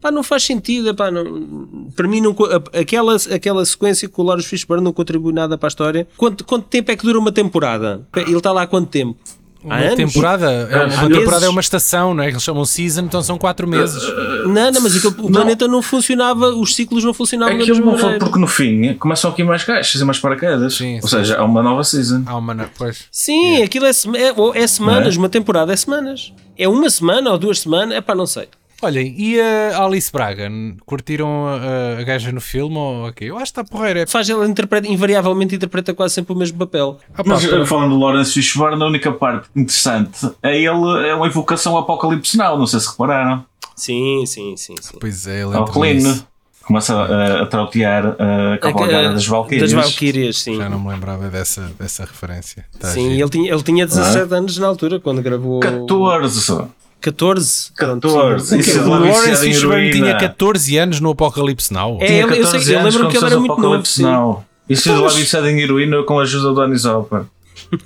[0.00, 0.88] Pá, não faz sentido.
[0.88, 2.34] epá, não, para mim, não,
[2.72, 6.08] aquela, aquela sequência com o Lawrence Fishburne não contribui nada para a história.
[6.16, 8.06] Quanto, quanto tempo é que dura uma temporada?
[8.16, 9.16] Ele está lá há quanto tempo?
[9.64, 9.94] Uma anos?
[9.94, 12.28] temporada, é uma, uma temporada é uma estação, não é?
[12.28, 14.02] Eles chamam season, então são quatro meses.
[14.44, 17.96] Não, não, mas aquele- o planeta não funcionava, os ciclos não funcionavam da Aquilo não
[17.96, 20.74] foi porque no fim começam aqui mais caixas e mais paraquedas.
[20.74, 21.08] Sim, Ou sim.
[21.08, 22.22] seja, há uma nova season.
[22.26, 23.04] Há uma, pois.
[23.10, 26.32] Sim, aquilo é, é, ou é semanas, Não uma temporada é semanas.
[26.58, 28.48] É uma semana ou duas semanas, é pá, não sei.
[28.84, 30.50] Olhem, e a Alice Braga?
[30.84, 33.26] Curtiram a, a gaja no filme ou aqui?
[33.26, 34.00] Eu acho que está porreira.
[34.00, 36.98] É, Faz ela interpreta, invariavelmente interpreta quase sempre o mesmo papel.
[37.16, 41.14] Ah, Mas pá, eh, falando do Lawrence Fishburne, a única parte interessante é ele, é
[41.14, 43.44] uma evocação ao Apocalipse Now, não sei se repararam.
[43.76, 44.96] Sim, sim, sim, sim.
[45.00, 46.26] Pois é, ele nisso.
[46.64, 48.16] Começa a, a trautear
[48.54, 49.72] a cavalgada A- das Valquírias.
[49.72, 50.56] Das Valquírias, sim.
[50.56, 52.64] Já não me lembrava dessa, dessa referência.
[52.78, 55.58] Tá Sim, ele tinha, ele tinha 17 anos na altura, quando gravou.
[55.60, 56.68] 14.
[57.02, 57.72] 14.
[57.76, 58.46] Pronto, 14.
[58.48, 58.58] sim.
[58.58, 60.18] Isso O é lá Lawrence Fishburne tinha heroína.
[60.20, 61.98] 14 anos no Apocalipse Now.
[62.00, 64.14] É, Tinha eu- eu sei- 14 eu lembro que ele era o muito Apocalipse novo,
[64.14, 64.20] sim.
[64.24, 64.44] Now.
[64.68, 67.22] Isso Então, lá mas- viciado em heroína com a ajuda do Anis Hopper.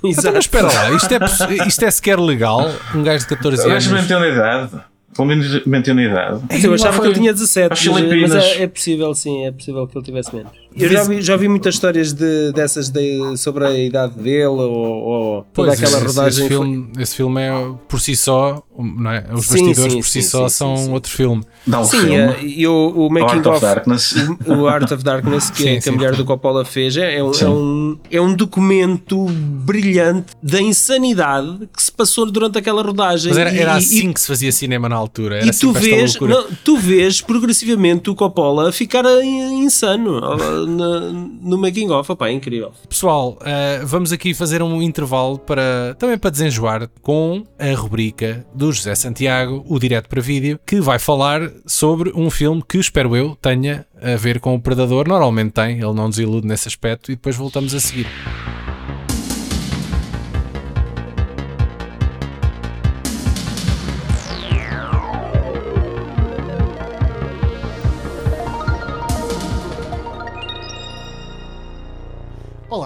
[0.03, 2.69] Então, mas espera lá, isto é, isto é sequer legal?
[2.95, 3.85] Um gajo de 14 O anos.
[3.87, 4.69] gajo mentiu na idade.
[5.15, 6.41] Pelo menos na idade.
[6.63, 9.87] Eu achava que ele tinha 17, às mas, mas é, é possível, sim, é possível
[9.87, 10.51] que ele tivesse menos.
[10.77, 14.71] Eu já vi, já vi muitas histórias de, dessas de, sobre a idade dele ou,
[14.71, 16.39] ou toda Pois, aquela esse, rodagem.
[16.45, 17.51] Esse filme, esse filme é
[17.87, 19.25] por si só, não é?
[19.33, 20.91] Os Sim, bastidores sim, por si sim, só sim, são sim, sim.
[20.93, 21.43] outro filme.
[21.65, 22.15] Dá o Sim, filme.
[22.17, 24.15] é, e o, o Making Art of of, Darkness.
[24.45, 27.31] o, Art of Darkness, que, Sim, que a mulher do Coppola fez, é, é um,
[27.31, 33.29] é, um, é um documento brilhante da insanidade que se passou durante aquela rodagem.
[33.29, 35.37] Mas era, E- era e- assim que se fazia cinema na altura.
[35.37, 40.19] Era E tu vês, não, tu vês progressivamente o Coppola ficar in- insano
[40.67, 42.71] na- no making of, opá, é incrível.
[42.89, 48.71] Pessoal, eh, vamos aqui fazer um intervalo para também para desenjoar com a rubrica do
[48.71, 53.35] José Santiago, o Direto para Vídeo, que vai falar sobre um filme que espero eu
[53.41, 55.07] tenha a ver com o Predador.
[55.07, 58.07] Normalmente tem, ele não nos ilude nesse aspecto, e depois voltamos a seguir.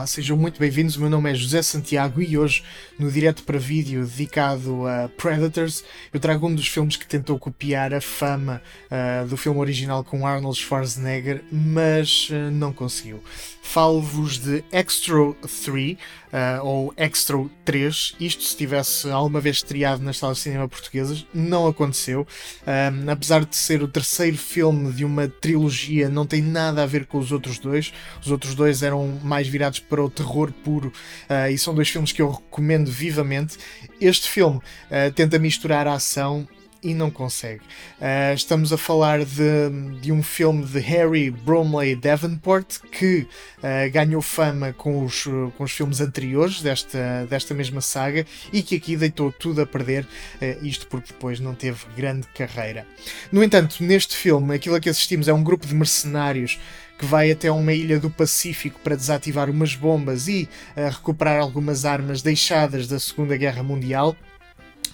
[0.02, 0.96] Olá, sejam muito bem-vindos.
[0.96, 2.64] O meu nome é José Santiago e hoje,
[2.98, 7.94] no direto para vídeo dedicado a Predators, eu trago um dos filmes que tentou copiar
[7.94, 13.24] a fama ah, do filme original com Arnold Schwarzenegger, mas ah, não conseguiu.
[13.62, 15.98] Falo-vos de Extra 3
[16.32, 18.16] ah, ou Extra 3.
[18.20, 22.28] Isto se tivesse alguma vez estreado nas salas de cinema portuguesas, não aconteceu.
[22.66, 27.06] Ah, apesar de ser o terceiro filme de uma trilogia, não tem nada a ver
[27.06, 27.94] com os outros dois.
[28.22, 30.92] Os outros dois eram mais virados para o terror puro
[31.30, 33.58] ah, e são dois filmes que eu recomendo vivamente.
[34.00, 36.48] Este filme ah, tenta misturar a ação
[36.84, 37.62] e não consegue.
[38.00, 39.70] Ah, estamos a falar de,
[40.02, 43.28] de um filme de Harry Bromley Davenport que
[43.62, 48.76] ah, ganhou fama com os, com os filmes anteriores desta, desta mesma saga e que
[48.76, 50.08] aqui deitou tudo a perder,
[50.42, 52.86] ah, isto porque depois não teve grande carreira.
[53.32, 56.60] No entanto, neste filme, aquilo a que assistimos é um grupo de mercenários
[56.98, 62.22] que vai até uma ilha do Pacífico para desativar umas bombas e recuperar algumas armas
[62.22, 64.16] deixadas da Segunda Guerra Mundial.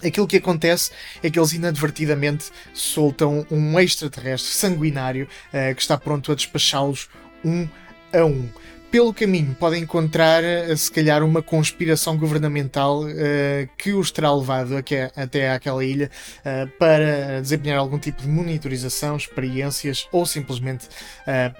[0.04, 0.90] Aquilo que acontece
[1.22, 7.08] é que eles inadvertidamente soltam um extraterrestre sanguinário eh, que está pronto a despachá-los
[7.44, 7.68] um
[8.12, 8.48] a um.
[8.90, 14.76] Pelo caminho podem encontrar, eh, se calhar, uma conspiração governamental eh, que os terá levado
[14.78, 16.10] aque- até àquela ilha
[16.42, 20.88] eh, para desempenhar algum tipo de monitorização, experiências ou simplesmente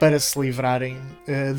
[0.01, 0.97] para se livrarem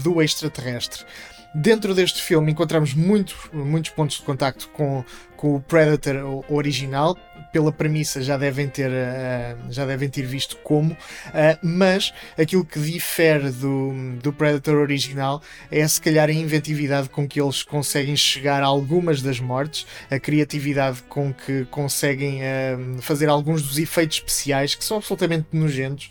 [0.01, 1.05] do extraterrestre.
[1.53, 5.03] Dentro deste filme encontramos muito, muitos pontos de contacto com,
[5.35, 7.17] com o Predator original.
[7.51, 10.97] Pela premissa já devem ter, uh, já devem ter visto como, uh,
[11.63, 17.41] mas aquilo que difere do, do Predator original é se calhar a inventividade com que
[17.41, 23.63] eles conseguem chegar a algumas das mortes, a criatividade com que conseguem uh, fazer alguns
[23.63, 26.09] dos efeitos especiais que são absolutamente nojentos,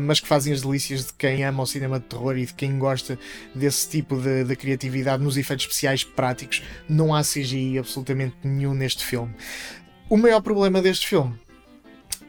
[0.00, 2.78] mas que fazem as delícias de quem ama o cinema de terror e de quem
[2.78, 3.18] gosta
[3.54, 6.62] desse tipo de, de criatividade nos efeitos especiais práticos.
[6.88, 9.34] Não há CGI absolutamente nenhum neste filme.
[10.10, 11.38] O maior problema deste filme.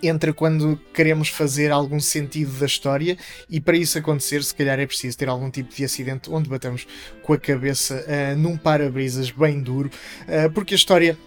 [0.04, 3.18] Entra quando queremos fazer algum sentido da história
[3.50, 6.86] e para isso acontecer se calhar é preciso ter algum tipo de acidente onde batemos
[7.24, 9.89] com a cabeça uh, num para-brisas bem duro
[10.24, 11.18] uh, porque a história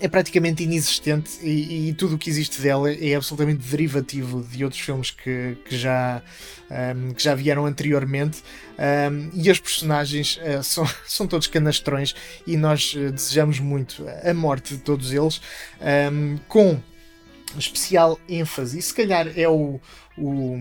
[0.00, 4.80] é praticamente inexistente e, e, tudo o que existe dela é absolutamente derivativo de outros
[4.80, 6.22] filmes que, que, já,
[6.70, 8.42] um, que já vieram anteriormente.
[8.78, 12.14] Um, e os personagens uh, são, são todos canastrões
[12.46, 15.40] e nós uh, desejamos muito a morte de todos eles.
[16.12, 16.80] Um, com
[17.56, 19.80] especial ênfase e se calhar é o,
[20.16, 20.58] o,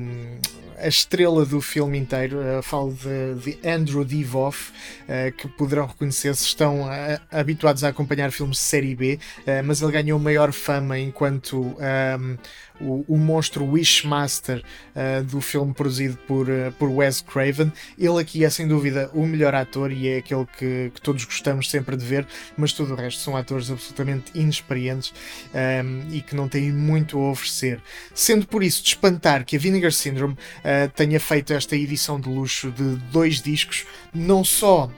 [0.78, 2.38] a estrela do filme inteiro.
[2.38, 7.90] Uh, falo de, de Andrew Divoff, uh, que poderão reconhecer se estão uh, habituados a
[7.90, 9.20] acompanhar filmes de série B,
[9.66, 12.38] mas ele ganhou maior fama enquanto um,
[12.80, 14.64] o, o monstro Wishmaster
[14.96, 17.72] uh, do filme produzido por, uh, por Wes Craven.
[17.98, 21.70] Ele aqui é sem dúvida o melhor ator e é aquele que, que todos gostamos
[21.70, 25.14] sempre de ver, mas todo o resto são atores absolutamente inexperientes
[25.54, 27.82] um, ehm, e que não têm muito a oferecer.
[28.14, 32.30] Sendo por isso de espantar que a Vinegar Syndrome uh, tenha feito esta edição de
[32.30, 34.90] luxo de dois discos, não só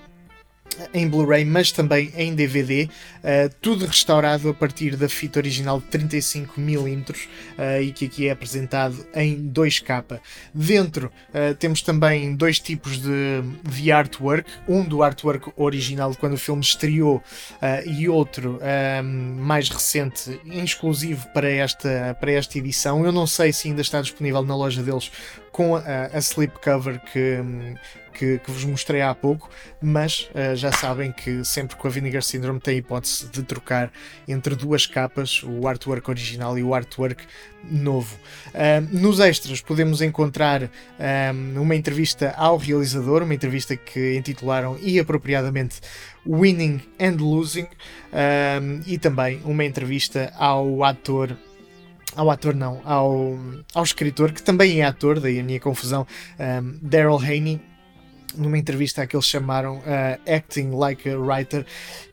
[0.94, 2.90] em Blu-ray, mas também em DVD, uh,
[3.24, 8.32] eh, tudo restaurado a partir da fita original de 35mm uh, e que aqui é
[8.32, 10.20] apresentado em 2K.
[10.54, 16.38] Dentro uh, temos também dois tipos de, de artwork, um do artwork original quando o
[16.38, 17.22] filme estreou
[17.86, 18.60] e outro
[19.38, 23.06] mais recente, exclusivo para esta, para esta edição.
[23.06, 25.12] Eu não sei se ainda está disponível na loja deles
[25.52, 25.82] com a,
[26.14, 27.38] a slipcover que,
[28.14, 29.50] que, que, vos mostrei há pouco,
[29.82, 33.92] mas uh, já sabem que sempre com a Vinegar Syndrome tem a hipótese de trocar
[34.28, 37.24] entre duas capas, o artwork original e o artwork
[37.70, 38.16] novo.
[38.48, 40.70] Uh, nos extras podemos encontrar
[41.56, 45.80] uma entrevista ao realizador, uma entrevista que intitularam e apropriadamente
[46.26, 47.68] Winning and Losing,
[48.86, 51.38] e também uma entrevista ao ator
[52.16, 53.38] ao ator não, ao,
[53.74, 56.06] ao escritor, que também é ator, daí a minha confusão,
[56.40, 57.62] um, Daryl Haney,
[58.36, 61.66] numa entrevista que eles chamaram uh, Acting Like a Writer,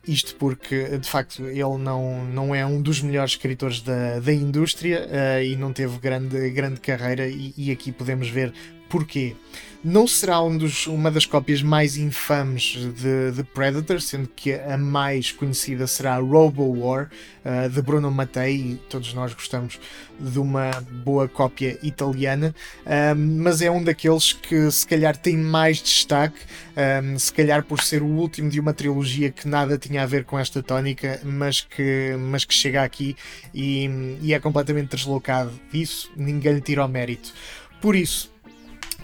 [0.07, 5.07] isto porque de facto ele não, não é um dos melhores escritores da, da indústria
[5.07, 8.53] uh, e não teve grande, grande carreira, e, e aqui podemos ver
[8.89, 9.35] porquê?
[9.83, 14.77] Não será um dos, uma das cópias mais infames de, de, Predator, sendo que a
[14.77, 17.09] mais conhecida será Robo War,
[17.45, 19.79] uh, de Bruno Mattei, e todos nós gostamos
[20.19, 20.71] de uma
[21.05, 22.53] boa cópia italiana,
[22.85, 27.79] uh, mas é um daqueles que se calhar tem mais destaque, uh, se calhar por
[27.79, 31.61] ser o último de uma trilogia que nada tinha a ver com esta tónica, mas
[31.61, 33.15] que, mas que chega aqui
[33.53, 35.51] e, e é completamente deslocado.
[35.71, 37.31] Disso, ninguém lhe tira o mérito.
[37.79, 38.31] Por isso,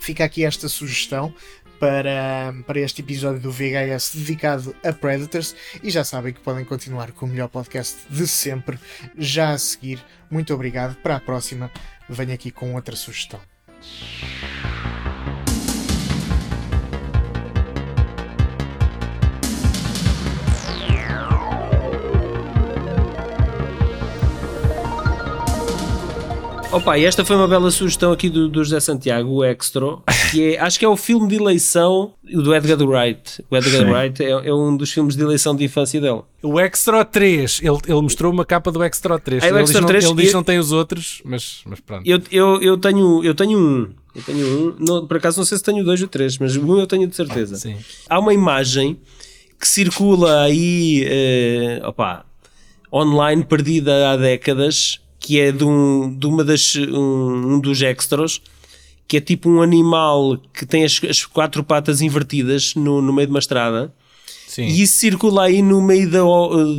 [0.04, 1.34] fica aqui esta sugestão
[1.80, 7.12] para, para este episódio do VHS dedicado a Predators e já sabem que podem continuar
[7.14, 8.78] com o melhor podcast de sempre
[9.18, 10.04] já a seguir.
[10.30, 10.96] Muito obrigado.
[10.98, 11.72] Para a próxima,
[12.10, 13.40] venho aqui com outra sugestão.
[26.74, 30.00] Opa, e esta foi uma bela sugestão aqui do, do José Santiago, o Extra,
[30.32, 33.46] que é, acho que é o filme de eleição do Edgar Wright.
[33.48, 33.92] O Edgar Sim.
[33.92, 36.22] Wright é, é, um dos filmes de eleição de infância dele.
[36.42, 39.44] O Extra 3, ele, ele mostrou uma capa do Extra 3.
[39.44, 41.80] Ah, ele, Extra diz 3 não, ele diz que não tem os outros, mas, mas
[41.80, 42.10] pronto.
[42.10, 43.90] Eu, eu, eu, tenho, eu tenho um.
[44.16, 44.76] Eu tenho um.
[44.80, 47.16] Não, por acaso não sei se tenho dois ou três, mas um eu tenho de
[47.16, 47.56] certeza.
[47.56, 47.78] Sim.
[48.10, 49.00] Há uma imagem
[49.60, 51.06] que circula aí,
[51.84, 52.26] uh, opa,
[52.92, 58.42] online perdida há décadas que é de, um, de uma das, um, um, dos extras,
[59.08, 63.28] que é tipo um animal que tem as, as quatro patas invertidas no, no meio
[63.28, 63.92] de uma estrada.
[64.46, 64.64] Sim.
[64.64, 66.20] E isso circula aí no meio da,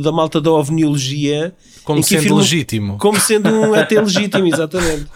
[0.03, 1.55] da malta da ovniologia.
[1.83, 2.97] Como sendo filme, legítimo.
[2.99, 5.07] Como sendo um ET legítimo, exatamente.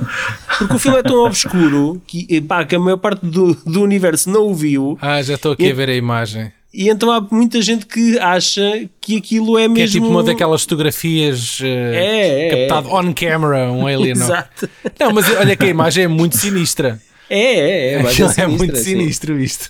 [0.57, 4.27] Porque o filme é tão obscuro que, pá, que a maior parte do, do universo
[4.29, 4.97] não o viu.
[4.99, 6.51] Ah, já estou aqui e, a ver a imagem.
[6.73, 9.75] E então há muita gente que acha que aquilo é mesmo.
[9.75, 12.93] Que é tipo uma daquelas fotografias uh, é, é, captado é.
[12.93, 14.11] on camera, um alien.
[14.11, 14.69] Exato.
[14.99, 17.01] Não, mas olha que a imagem é muito sinistra.
[17.29, 18.01] É, é, é.
[18.01, 19.69] é, sinistra, é muito sinistro isto.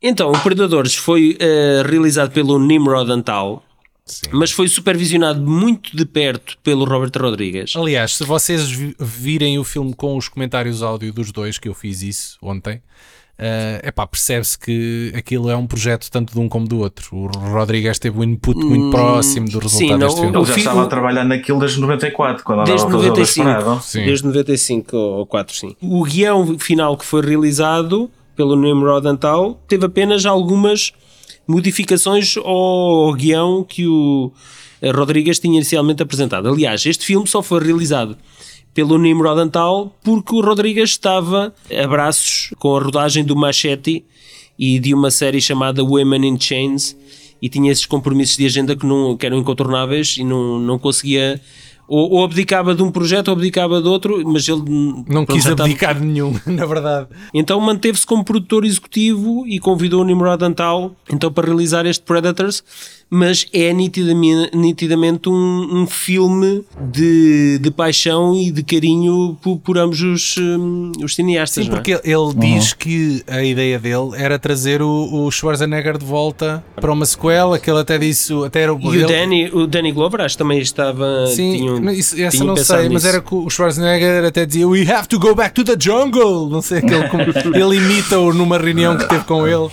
[0.00, 3.64] Então, o Predadores foi uh, realizado pelo Nimrod Antal
[4.32, 7.76] mas foi supervisionado muito de perto pelo Robert Rodrigues.
[7.76, 11.74] Aliás, se vocês vi- virem o filme com os comentários áudio dos dois, que eu
[11.74, 12.80] fiz isso ontem,
[13.38, 17.08] é epá, percebe-se que aquilo é um projeto tanto de um como do outro.
[17.16, 20.36] O Rodrigues teve um input muito próximo do resultado sim, não, deste filme.
[20.36, 23.44] Ele já fi- estava a trabalhar naquilo desde 94, quando Desde a fazer o 95.
[23.48, 23.82] Desperado.
[23.82, 24.04] Sim.
[24.04, 25.76] Desde 95 ou 4, sim.
[25.80, 30.92] O guião final que foi realizado pelo Nimrod Antal teve apenas algumas
[31.46, 34.32] modificações ao guião que o
[34.82, 36.48] eh, Rodrigues tinha inicialmente apresentado.
[36.48, 38.16] Aliás, este filme só foi realizado
[38.74, 41.52] pelo Nimrod Antal porque o Rodrigues estava
[41.82, 44.04] a braços com a rodagem do Machete
[44.58, 46.96] e de uma série chamada Women in Chains
[47.40, 51.40] e tinha esses compromissos de agenda que, não, que eram incontornáveis e não, não conseguia
[51.90, 55.44] ou, ou abdicava de um projeto ou abdicava de outro, mas ele Não pronto, quis
[55.46, 57.08] estava- abdicar de nenhum, na verdade.
[57.32, 62.62] então manteve-se como produtor executivo e convidou o Nimrod Antal então para realizar este Predators,
[63.10, 69.78] mas é nitidamente, nitidamente um, um filme de, de paixão e de carinho por, por
[69.78, 71.64] ambos os, hum, os cineastas.
[71.64, 71.80] Sim, não é?
[71.80, 76.92] porque ele diz que a ideia dele era trazer o, o Schwarzenegger de volta para
[76.92, 80.20] uma sequela, que ele até disse, até era E o ele- Danny, o Danny Glover
[80.20, 81.26] acho que também estava.
[81.28, 83.06] Sim, tinham- isso, essa não sei, mas nisso.
[83.08, 86.48] era que o Schwarzenegger até dizia We have to go back to the jungle.
[86.50, 87.22] Não sei, aquele, como-
[87.56, 89.68] ele imita-o numa reunião que teve com ele.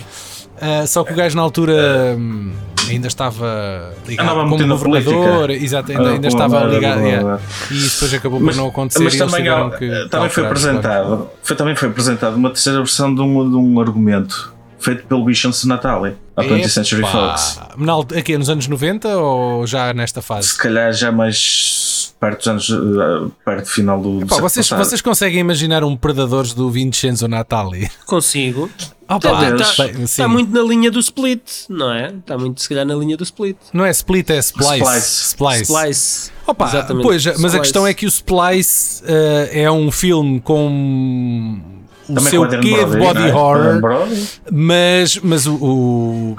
[0.61, 2.51] Ah, só que o gajo na altura hum,
[2.89, 7.01] ainda estava ligado Andava como governador, exato, ainda, Ah, ainda como estava ligado.
[7.01, 7.39] yeah.
[7.71, 10.47] E isso depois acabou por Mas, não acontecer mas também, há- que também foi claro.
[10.47, 15.25] apresentado, foi, também foi apresentado uma terceira versão de um, de um argumento feito pelo
[15.25, 17.59] Vicente Natali, a 20th Century Fox.
[17.77, 20.49] na Aqui, nos anos 90 ou já nesta fase?
[20.49, 21.94] Se calhar já mais
[22.25, 24.85] perto dos anos, eh, perto do final do, do Pá, século vocês, passado.
[24.85, 27.89] vocês conseguem imaginar um Predadores do Vincenzo Natali?
[28.05, 28.69] Consigo.
[29.07, 29.77] Ah, Está pá, Deus.
[29.77, 30.25] bem, sim.
[30.25, 32.07] muito na linha do split, não é?
[32.07, 33.55] Está muito, se calhar, na linha do split.
[33.71, 34.73] Não é split, é splice.
[34.79, 35.25] Splice.
[35.27, 35.63] Splice.
[35.63, 36.31] Splice.
[36.47, 37.03] Opa, Exatamente.
[37.03, 37.59] pois, mas a Splice.
[37.59, 41.59] questão é que o Splice eh, é um filme com
[42.09, 43.33] o Também seu quê de body é?
[43.35, 43.79] horror,
[44.51, 46.38] mas, mas o, o,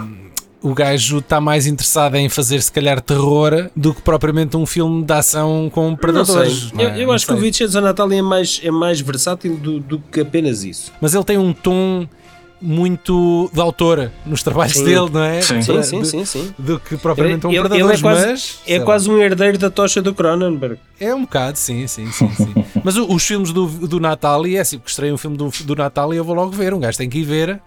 [0.69, 5.05] o gajo está mais interessado em fazer se calhar terror do que propriamente um filme
[5.05, 6.53] de ação com Não predadores.
[6.55, 6.71] sei.
[6.75, 6.85] não é?
[6.85, 7.37] Eu, eu Não acho que o.
[7.37, 10.93] Vincenzo Natali é mais, é mais versátil do, do que apenas isso.
[11.01, 12.07] Mas ele tem um tom
[12.61, 14.85] muito de autora nos trabalhos Sim.
[14.85, 15.43] dele, não é?
[15.43, 15.61] Sim.
[15.63, 16.55] Sim, sim, sim, sim.
[16.59, 18.85] Do que propriamente um Ele- ele predador, é quase- mas É lá.
[18.85, 20.79] quase um herdeiro da tocha do Cronenberg.
[20.99, 22.31] É um bocado, sim, sim, sim.
[22.35, 22.55] sim.
[22.83, 25.49] Mas o- os filmes do, do Natal, e é assim, porque estreia um filme do,
[25.65, 26.73] do Natal e eu vou logo ver.
[26.73, 27.61] Um gajo tem que ir ver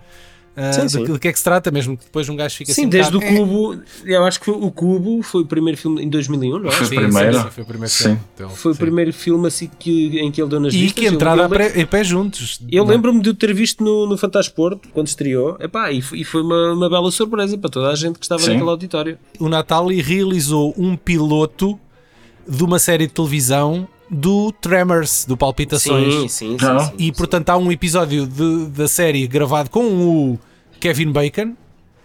[0.55, 1.03] ah, Sim, sim.
[1.05, 2.81] de que é que se trata, mesmo que depois um gajo fica assim.
[2.81, 3.79] Sim, um desde o Cubo.
[4.03, 6.71] Eu acho que o Cubo foi o primeiro filme em 2001, não é?
[6.71, 7.33] Foi sim, o primeiro.
[7.33, 8.03] Sim, sim, foi o primeiro Sim.
[8.03, 8.79] filme dele, Foi o sim.
[8.79, 10.99] primeiro filme assim que, em que ele deu nas E vistas.
[10.99, 12.59] que Eu- entrada eu, a pé, em pé juntos.
[12.71, 12.87] Eu é?
[12.87, 15.55] lembro-me de o ter visto no, no Fantasporto quando estreou.
[15.59, 18.41] Epá, e, foi- e foi uma, uma bela surpresa para toda a gente que estava
[18.41, 18.51] Sim.
[18.53, 19.17] naquele auditório.
[19.39, 21.79] O Natali realizou um piloto
[22.47, 26.13] de uma série de televisão do Tremors, do Palpitações.
[26.13, 26.65] Sim, sim, sim.
[26.65, 26.79] Não.
[26.79, 30.39] sim, E portanto há um episódio de- da série gravado com o
[30.79, 31.53] Kevin Bacon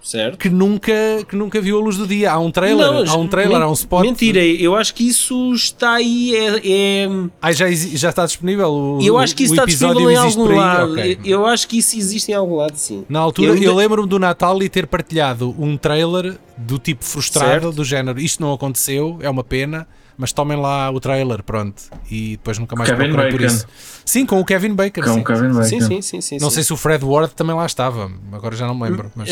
[0.02, 0.36] certo.
[0.36, 0.92] que nunca,
[1.26, 2.30] que nunca viu a luz do dia.
[2.32, 4.02] Há um trailer, há um trailer, há um spot.
[4.02, 6.36] Mentira, eu acho que isso está aí.
[6.36, 6.60] É,
[7.04, 7.08] é-
[7.40, 10.38] Ah, já, já está disponível o eu acho que isso está episódio disponível em existe
[10.38, 10.58] algum por aí?
[10.58, 10.92] lado.
[10.92, 11.18] Ok.
[11.24, 13.04] Eu, eu acho que isso existe em algum lado, sim.
[13.08, 17.02] Na altura, Eu eu, ainda- lembro-me do Natal e ter partilhado um trailer do tipo
[17.02, 17.72] frustrado, Certo.
[17.72, 21.82] do género isto não aconteceu, é uma pena, mas tomem lá o trailer, pronto.
[22.10, 23.54] E depois nunca mais Kevin procurei por Bacon.
[23.54, 23.66] isso.
[24.04, 25.00] Sim, com o Kevin Bacon.
[25.02, 25.20] Com sim.
[25.20, 25.62] o Kevin Bacon.
[25.64, 26.20] Sim, sim, sim.
[26.20, 26.54] sim, Não sim.
[26.56, 29.10] sei se o Fred Ward também lá estava, agora já não me lembro.
[29.14, 29.28] Mas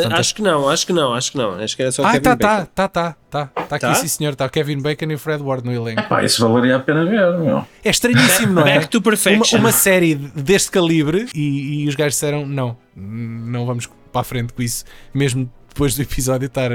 [0.00, 1.52] tantas- acho que não, acho que não, acho que não.
[1.54, 2.46] Acho que era só o Ah, Kevin tá, Bacon.
[2.74, 3.62] tá, tá, tá, tá.
[3.62, 3.94] Está aqui, Tá?
[3.94, 4.32] sim senhor.
[4.32, 6.02] Está o Kevin Bacon e o Fred Ward no elenco.
[6.08, 7.64] Pá, isso valeria a pena ver, meu.
[7.84, 8.74] É estranhíssimo, não é?
[8.78, 9.58] Back to Perfection.
[9.58, 14.24] Uma, uma série deste calibre e, e os gajos disseram: não, não vamos para a
[14.24, 16.70] frente com isso, mesmo depois do episódio estar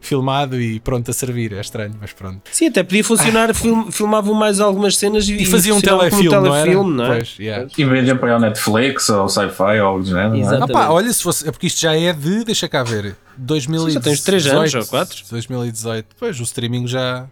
[0.00, 1.52] filmado e pronto a servir.
[1.52, 2.40] É estranho, mas pronto.
[2.50, 6.54] Sim, até podia funcionar, film- filmavam mais algumas cenas e, E faziam um telefilme, não
[6.54, 6.62] era?
[6.64, 7.16] telefilme, não é?
[7.16, 7.66] Pois, yeah.
[7.76, 10.36] E vendem para o Netflix ou Sci-Fi ou algo do género.
[10.36, 10.62] não é?
[10.62, 13.94] Ah pá, olha, se fosse, é porque isto já é de, deixa cá ver, 2018.
[13.94, 15.22] Já tens três anos ou quatro.
[15.30, 16.06] 2018.
[16.18, 17.26] Pois, o streaming já,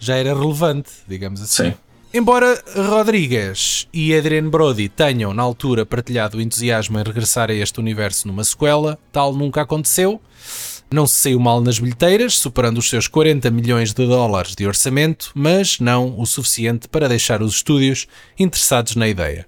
[0.00, 1.70] já era relevante, digamos assim.
[1.70, 1.74] Sim.
[2.16, 7.80] Embora Rodrigues e Adrian Brody tenham, na altura, partilhado o entusiasmo em regressar a este
[7.80, 10.20] universo numa sequela, tal nunca aconteceu.
[10.92, 15.32] Não se saiu mal nas bilheteiras, superando os seus 40 milhões de dólares de orçamento,
[15.34, 18.06] mas não o suficiente para deixar os estúdios
[18.38, 19.46] interessados na ideia.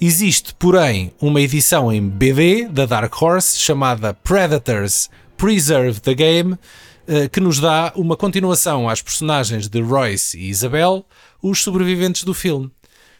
[0.00, 6.58] Existe, porém, uma edição em BD da Dark Horse chamada Predators Preserve the Game,
[7.06, 11.06] eh, que nos dá uma continuação às personagens de Royce e Isabel,
[11.40, 12.70] os sobreviventes do filme.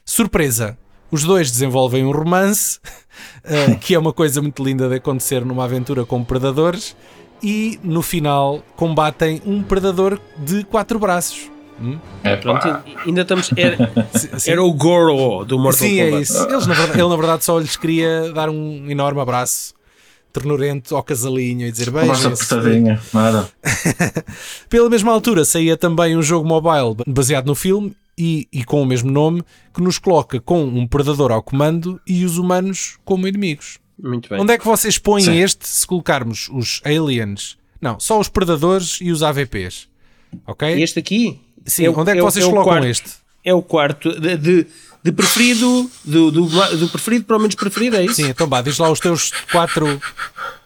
[0.05, 0.77] Surpresa!
[1.11, 2.81] Os dois desenvolvem um romance,
[3.43, 6.95] eh, que é uma coisa muito linda de acontecer numa aventura com predadores,
[7.43, 11.51] e no final combatem um predador de quatro braços.
[11.81, 11.99] Hum?
[12.25, 12.67] É, Pronto,
[13.07, 13.51] ainda estamos.
[13.57, 13.77] Era,
[14.39, 16.23] Sim, era o Goro do Mortal Sim, é Kombat.
[16.23, 16.49] isso.
[16.49, 19.75] Eles, na verdade, ele na verdade só lhes queria dar um enorme abraço
[20.33, 23.49] ternurento ao casalinho e dizer Basta apertadinha, nada.
[24.69, 28.87] Pela mesma altura saía também um jogo mobile baseado no filme e, e com o
[28.87, 33.79] mesmo nome que nos coloca com um predador ao comando e os humanos como inimigos.
[34.03, 34.41] Muito bem.
[34.41, 35.37] Onde é que vocês põem Sim.
[35.39, 37.57] este se colocarmos os aliens?
[37.81, 39.89] Não, só os predadores e os AVPs.
[40.47, 40.83] Ok?
[40.83, 41.41] Este aqui?
[41.65, 42.87] Sim, é o- onde é que é vocês é colocam quarto.
[42.87, 43.11] este?
[43.45, 44.67] É o quarto de, de,
[45.03, 46.47] de preferido, do, do,
[46.77, 48.15] do preferido para o menos preferido, é isso?
[48.17, 50.01] Sim, então vá, diz lá os teus quatro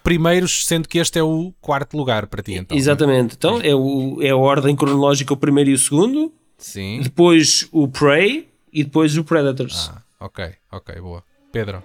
[0.03, 2.55] primeiros, sendo que este é o quarto lugar para ti.
[2.55, 3.35] Então, Exatamente.
[3.37, 7.01] Então é, o, é a ordem cronológica, o primeiro e o segundo, Sim.
[7.03, 9.91] depois o Prey e depois o Predators.
[9.95, 11.23] Ah, ok, ok, boa.
[11.53, 11.83] Pedro.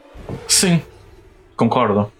[0.48, 0.82] Sim,
[1.58, 2.12] concordo.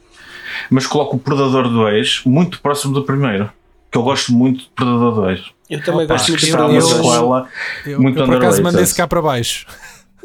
[0.70, 3.50] Mas coloco o Predador 2 muito próximo do primeiro.
[3.92, 5.46] Que eu gosto muito de Predador 2.
[5.70, 7.48] Eu também Opa, gosto muito de eu- Será uma eu- sequela
[7.86, 9.66] Eu, muito eu por acaso mandei-se cá para baixo.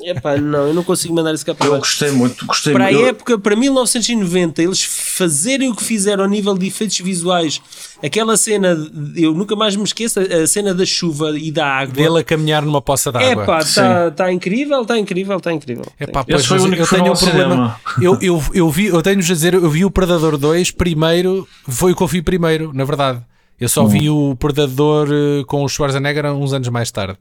[0.05, 1.85] Epá, não, eu não consigo mandar esse cá para Eu baixo.
[1.87, 3.03] gostei muito, gostei Para a muito.
[3.03, 7.61] Eu- época, para 1990, eles fazerem o que fizeram ao nível de efeitos visuais,
[8.05, 11.67] aquela cena, de- eu nunca mais me esqueço, a a cena da chuva e da
[11.67, 11.95] água.
[11.95, 13.43] Dele a caminhar numa poça d'água.
[13.45, 15.85] Epá, está tá incrível, está incrível, está incrível.
[16.01, 17.81] Epá, Esse pois, foi o mas único eu que tenho um ao problema.
[18.01, 21.93] Eu, eu, eu vi, eu tenho-vos a dizer, eu vi o Predador 2 primeiro, foi
[21.93, 23.21] o que eu vi primeiro, na verdade.
[23.61, 27.17] Eu só vi o Predador eh, com o Schwarzenegger uns anos mais tarde.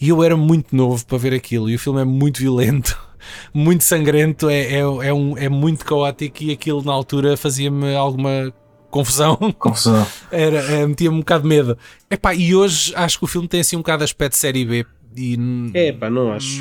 [0.00, 1.70] E eu era muito novo para ver aquilo.
[1.70, 2.98] E o filme é muito violento,
[3.52, 6.42] muito sangrento, é, é, é, um, é muito caótico.
[6.42, 8.52] E aquilo na altura fazia-me alguma
[8.90, 9.36] confusão.
[9.58, 10.06] Confusão.
[10.30, 11.78] Era, é, metia-me um bocado de medo.
[12.10, 14.64] Epá, e hoje acho que o filme tem assim um bocado de aspecto de série
[14.64, 14.86] B.
[15.16, 15.38] E,
[15.72, 16.60] Epá, não acho.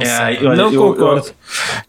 [0.00, 1.28] É, olha, Não eu, concordo.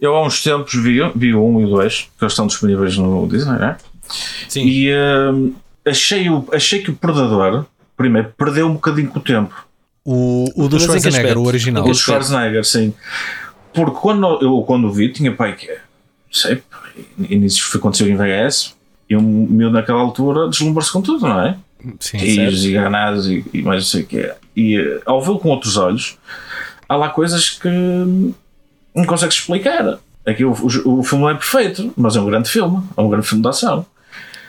[0.01, 2.45] Eu, eu há uns tempos vi, vi o 1 e o 2, que eles estão
[2.45, 3.77] disponíveis no Disney, né?
[4.49, 5.53] sim, E hum,
[5.85, 7.65] achei, o, achei que o Predador,
[7.95, 9.65] primeiro, perdeu um bocadinho com o tempo.
[10.05, 11.83] O, o do Schwarzenegger, o original.
[11.83, 12.93] O que Schwarzenegger, sim.
[13.73, 15.79] Porque quando eu quando o vi, tinha pai que é,
[16.31, 16.61] sei,
[17.29, 18.75] início foi aconteceu em VHS,
[19.09, 21.57] e um meu naquela altura deslumbra-se com tudo, não é?
[21.99, 24.35] Sim, tiros e granadas e, e mais não sei o que é.
[24.55, 26.17] E eh, ao vê-lo com outros olhos,
[26.87, 29.99] há lá coisas que não consegues explicar.
[30.25, 33.09] Aqui o, o, o filme não é perfeito, mas é um grande filme, é um
[33.09, 33.85] grande filme de ação.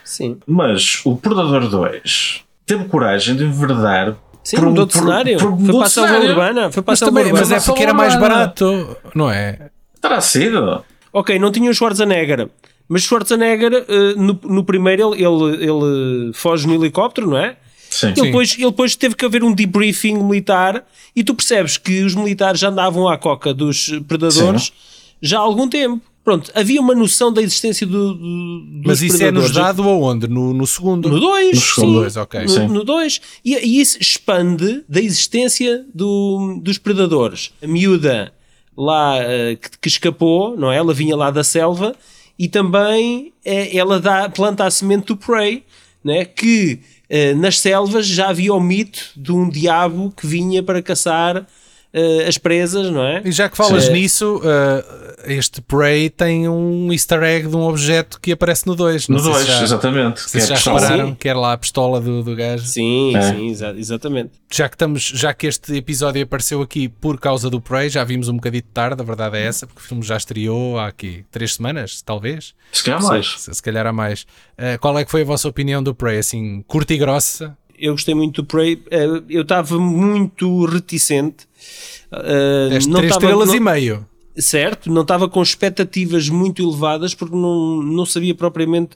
[0.03, 0.39] Sim.
[0.47, 4.17] Mas o Predador 2 teve coragem de enverdar.
[4.47, 5.39] Sim, por um- mudou de por- cenário.
[5.39, 6.31] por- foi para a selva cenário.
[6.31, 6.71] urbana.
[6.73, 7.57] Foi para a Mas, selva também, mas urbana.
[7.63, 8.35] é porque era mais Urbana.
[8.35, 9.71] barato, não é?
[10.01, 10.85] Terá sido.
[11.13, 12.49] Ok, não tinha o Schwarzenegger.
[12.89, 17.57] Mas Schwarzenegger, eh, no, no primeiro, ele, ele, ele foge no helicóptero, não é?
[17.91, 18.09] Sim.
[18.17, 20.85] Ele depois, ele depois teve que haver um debriefing militar
[21.15, 24.73] e tu percebes que os militares já andavam à coca dos predadores
[25.21, 26.01] já há algum tempo.
[26.27, 29.53] Pronto, havia uma noção da existência do, do, Mas isso é nos predadores.
[29.77, 30.27] dado aonde?
[30.27, 31.09] No, no segundo?
[31.09, 31.93] No 2, No sim.
[31.93, 32.49] dois, ok.
[32.49, 32.67] Sim.
[32.67, 33.21] No 2.
[33.45, 37.53] E, e isso expande da existência do- dos predadores.
[37.63, 38.33] A miúda
[38.77, 40.77] lá eh, que, que escapou, não é?
[40.79, 41.95] Ela vinha lá da selva
[42.37, 45.63] e também eh, ela dá, planta a semente do prey,
[46.03, 46.25] né?
[46.25, 51.47] que eh, nas selvas já havia o mito de um diabo que vinha para caçar
[51.99, 53.23] eh, as presas, não é?
[53.25, 53.93] E já que falas Sim.
[53.95, 59.09] nisso, uh, este Prey tem um easter egg de um objeto que aparece no 2.
[59.09, 60.21] No sei se 2, já, exatamente.
[60.21, 60.81] se que é a já pistola.
[60.81, 62.67] repararam, que era lá a pistola do, do gajo.
[62.67, 63.23] Sim, É.
[63.33, 64.33] sim, exa- exatamente.
[64.53, 68.29] Já que, estamos, já que este episódio apareceu aqui por causa do Prey, já vimos
[68.29, 71.55] um bocadinho tarde, a verdade é essa, porque o filme já estreou há aqui três
[71.55, 72.55] semanas, talvez.
[72.73, 73.35] Se calhar mais.
[73.41, 74.23] Se, se calhar há mais.
[74.59, 76.19] Uh, qual é que foi a vossa opinião do Prey?
[76.19, 77.57] Assim, curta e grossa?
[77.79, 78.83] eu gostei muito do Prey.
[78.91, 81.47] Eh, Eu estava muito reticente.
[82.71, 84.07] Deste não três estava- estrelas não- e meio.
[84.39, 88.91] Certo, não estava com expectativas muito elevadas porque não, não sabia propriamente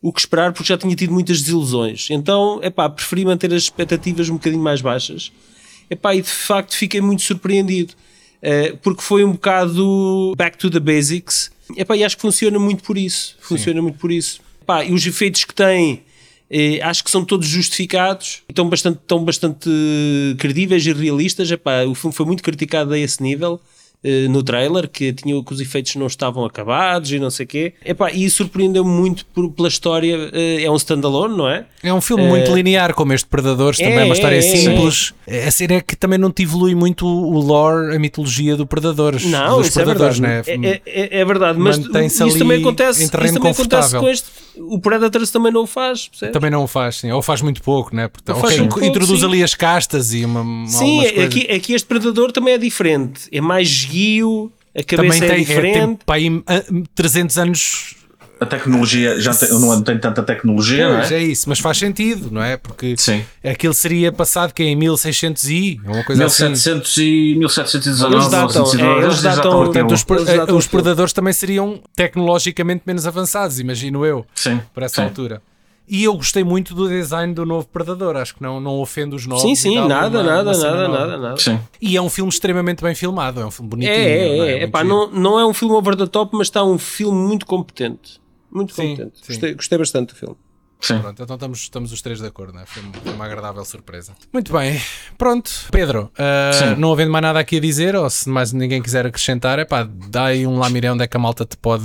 [0.00, 2.08] o que esperar porque já tinha tido muitas desilusões.
[2.10, 5.30] Então, epá, preferi manter as expectativas um bocadinho mais baixas.
[5.90, 7.94] Epá, e de facto fiquei muito surpreendido.
[8.40, 11.50] eh, porque foi um bocado back to the basics.
[11.76, 13.36] Epá, e acho que funciona muito por isso.
[13.40, 14.40] Funciona muito por isso.
[14.62, 16.02] Epá, e os efeitos que tem
[16.50, 19.70] eh, acho que são todos justificados e estão bastante, estão bastante
[20.38, 21.50] credíveis e realistas.
[21.50, 23.60] Epá, o filme foi muito criticado a esse nível
[24.04, 27.48] eh, no trailer, que, tinha, que os efeitos não estavam acabados e não sei o
[27.48, 27.72] quê.
[27.84, 30.30] Epá, e surpreendeu-me muito por- pela história.
[30.32, 31.66] eh, é um standalone, não é?
[31.82, 35.14] É um filme muito linear, como este Predadores, também é uma é, história é, simples.
[35.46, 39.24] A cena é que também não te evolui muito o lore, a mitologia do Predadores.
[39.24, 40.58] Não, dos é Predadores, verdade.
[40.58, 40.80] né?
[40.86, 44.26] É, é- é verdade, mas isso também acontece, isso também acontece com este.
[44.60, 46.32] O Predators também não o faz, percebes?
[46.32, 47.12] Também não o faz, sim.
[47.12, 48.08] Ou faz muito pouco, né?
[48.08, 49.26] Portanto, Ou faz ok, muito pouco, introduz sim.
[49.26, 50.66] ali as castas e uma.
[50.66, 53.20] Sim, aqui, aqui este Predador também é diferente.
[53.30, 55.78] É mais guio, a também cabeça tem, é é, diferente.
[55.78, 56.62] tem para aí ah,
[56.94, 57.94] 300 anos
[58.40, 61.24] a tecnologia já tem, não tem tanta tecnologia, Pois não é é?
[61.24, 62.56] isso, mas faz sentido, não é?
[62.56, 63.24] Porque Sim.
[63.42, 66.44] aquilo seria passado que é em 1600 e uma coisa assim.
[66.44, 68.14] 1700 e 1719.
[68.14, 69.64] Eles datam, 1719, é, eles datam-.
[69.64, 74.60] Portanto, os, Eles datam os predadores também seriam tecnologicamente menos avançados, imagino eu, Sim.
[74.72, 75.02] por essa sim.
[75.02, 75.42] altura.
[75.88, 79.26] E eu gostei muito do design do novo Predador, acho que não, não ofende os
[79.26, 79.42] novos.
[79.42, 81.36] Sim, e sim, nada, uma- nada, uma nada, nada, nada.
[81.38, 81.58] Sim.
[81.80, 83.94] E é um filme extremamente bem filmado, é um filme bonitinho.
[83.96, 84.50] É, é, não é.
[84.52, 84.88] Muito Epá, giro.
[84.90, 88.20] não, não é um filme over the top, mas está um filme muito competente.
[88.50, 89.18] Muito Sim, competente.
[89.18, 89.32] sim.
[89.32, 90.36] Gostei, gostei bastante do filme.
[90.80, 91.00] Sim.
[91.00, 92.62] Pronto, então estamos, estamos os três de acordo, né?
[92.66, 94.12] foi, foi uma agradável surpresa.
[94.32, 94.80] Muito bem,
[95.16, 95.50] pronto.
[95.72, 96.10] Pedro,
[96.52, 96.76] Sim.
[96.78, 99.88] não havendo mais nada aqui a dizer, ou se mais ninguém quiser acrescentar, é pá,
[100.08, 101.84] dá aí um lamiré onde é que a malta te pode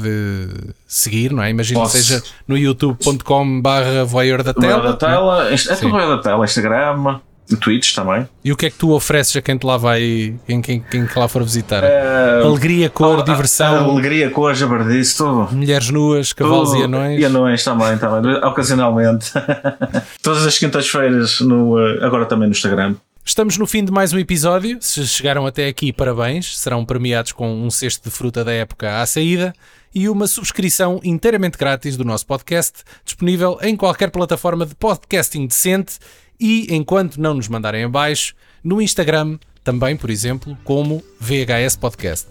[0.87, 1.49] seguir, não é?
[1.49, 1.97] Imagino que Posso.
[1.97, 4.91] seja no youtube.com/barra voyeur da Tela, tela.
[4.91, 5.75] da tela, é Sim.
[5.75, 7.21] tudo da tela, Instagram,
[7.57, 8.27] Twitch também.
[8.43, 11.05] E o que é que tu ofereces a quem te lá vai, quem, quem, quem
[11.05, 11.83] que lá for visitar?
[11.83, 15.49] Eh, Alegria, cor, a- diversão, Alegria, cor, jabardice, tudo.
[15.55, 16.81] mulheres nuas, cavalos Tudo.
[16.81, 17.21] e anões.
[17.21, 19.31] E anões também, também, ocasionalmente.
[20.21, 22.95] Todas as quintas-feiras, no, agora também no Instagram.
[23.25, 24.77] Estamos no fim de mais um episódio.
[24.81, 26.57] Se chegaram até aqui, parabéns.
[26.59, 29.53] Serão premiados com um cesto de fruta da época à saída
[29.95, 35.99] e uma subscrição inteiramente grátis do nosso podcast, disponível em qualquer plataforma de podcasting decente
[36.43, 42.27] e, enquanto não nos mandarem abaixo, no Instagram também, por exemplo, como VHS Podcast.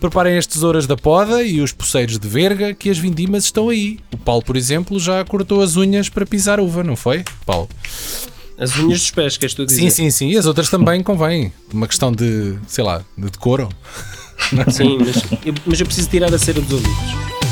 [0.00, 3.98] Preparem as tesouras da poda e os poceiros de verga que as vindimas estão aí.
[4.12, 7.68] O Paulo, por exemplo, já cortou as unhas para pisar uva, não foi, Paulo?
[8.56, 9.80] As unhas dos pés, queres tu dizer?
[9.80, 10.28] Sim, sim, sim.
[10.28, 11.52] E as outras também convém.
[11.72, 13.68] Uma questão de, sei lá, de decoro.
[14.70, 17.51] Sim, mas eu, mas eu preciso tirar a cera dos ouvidos.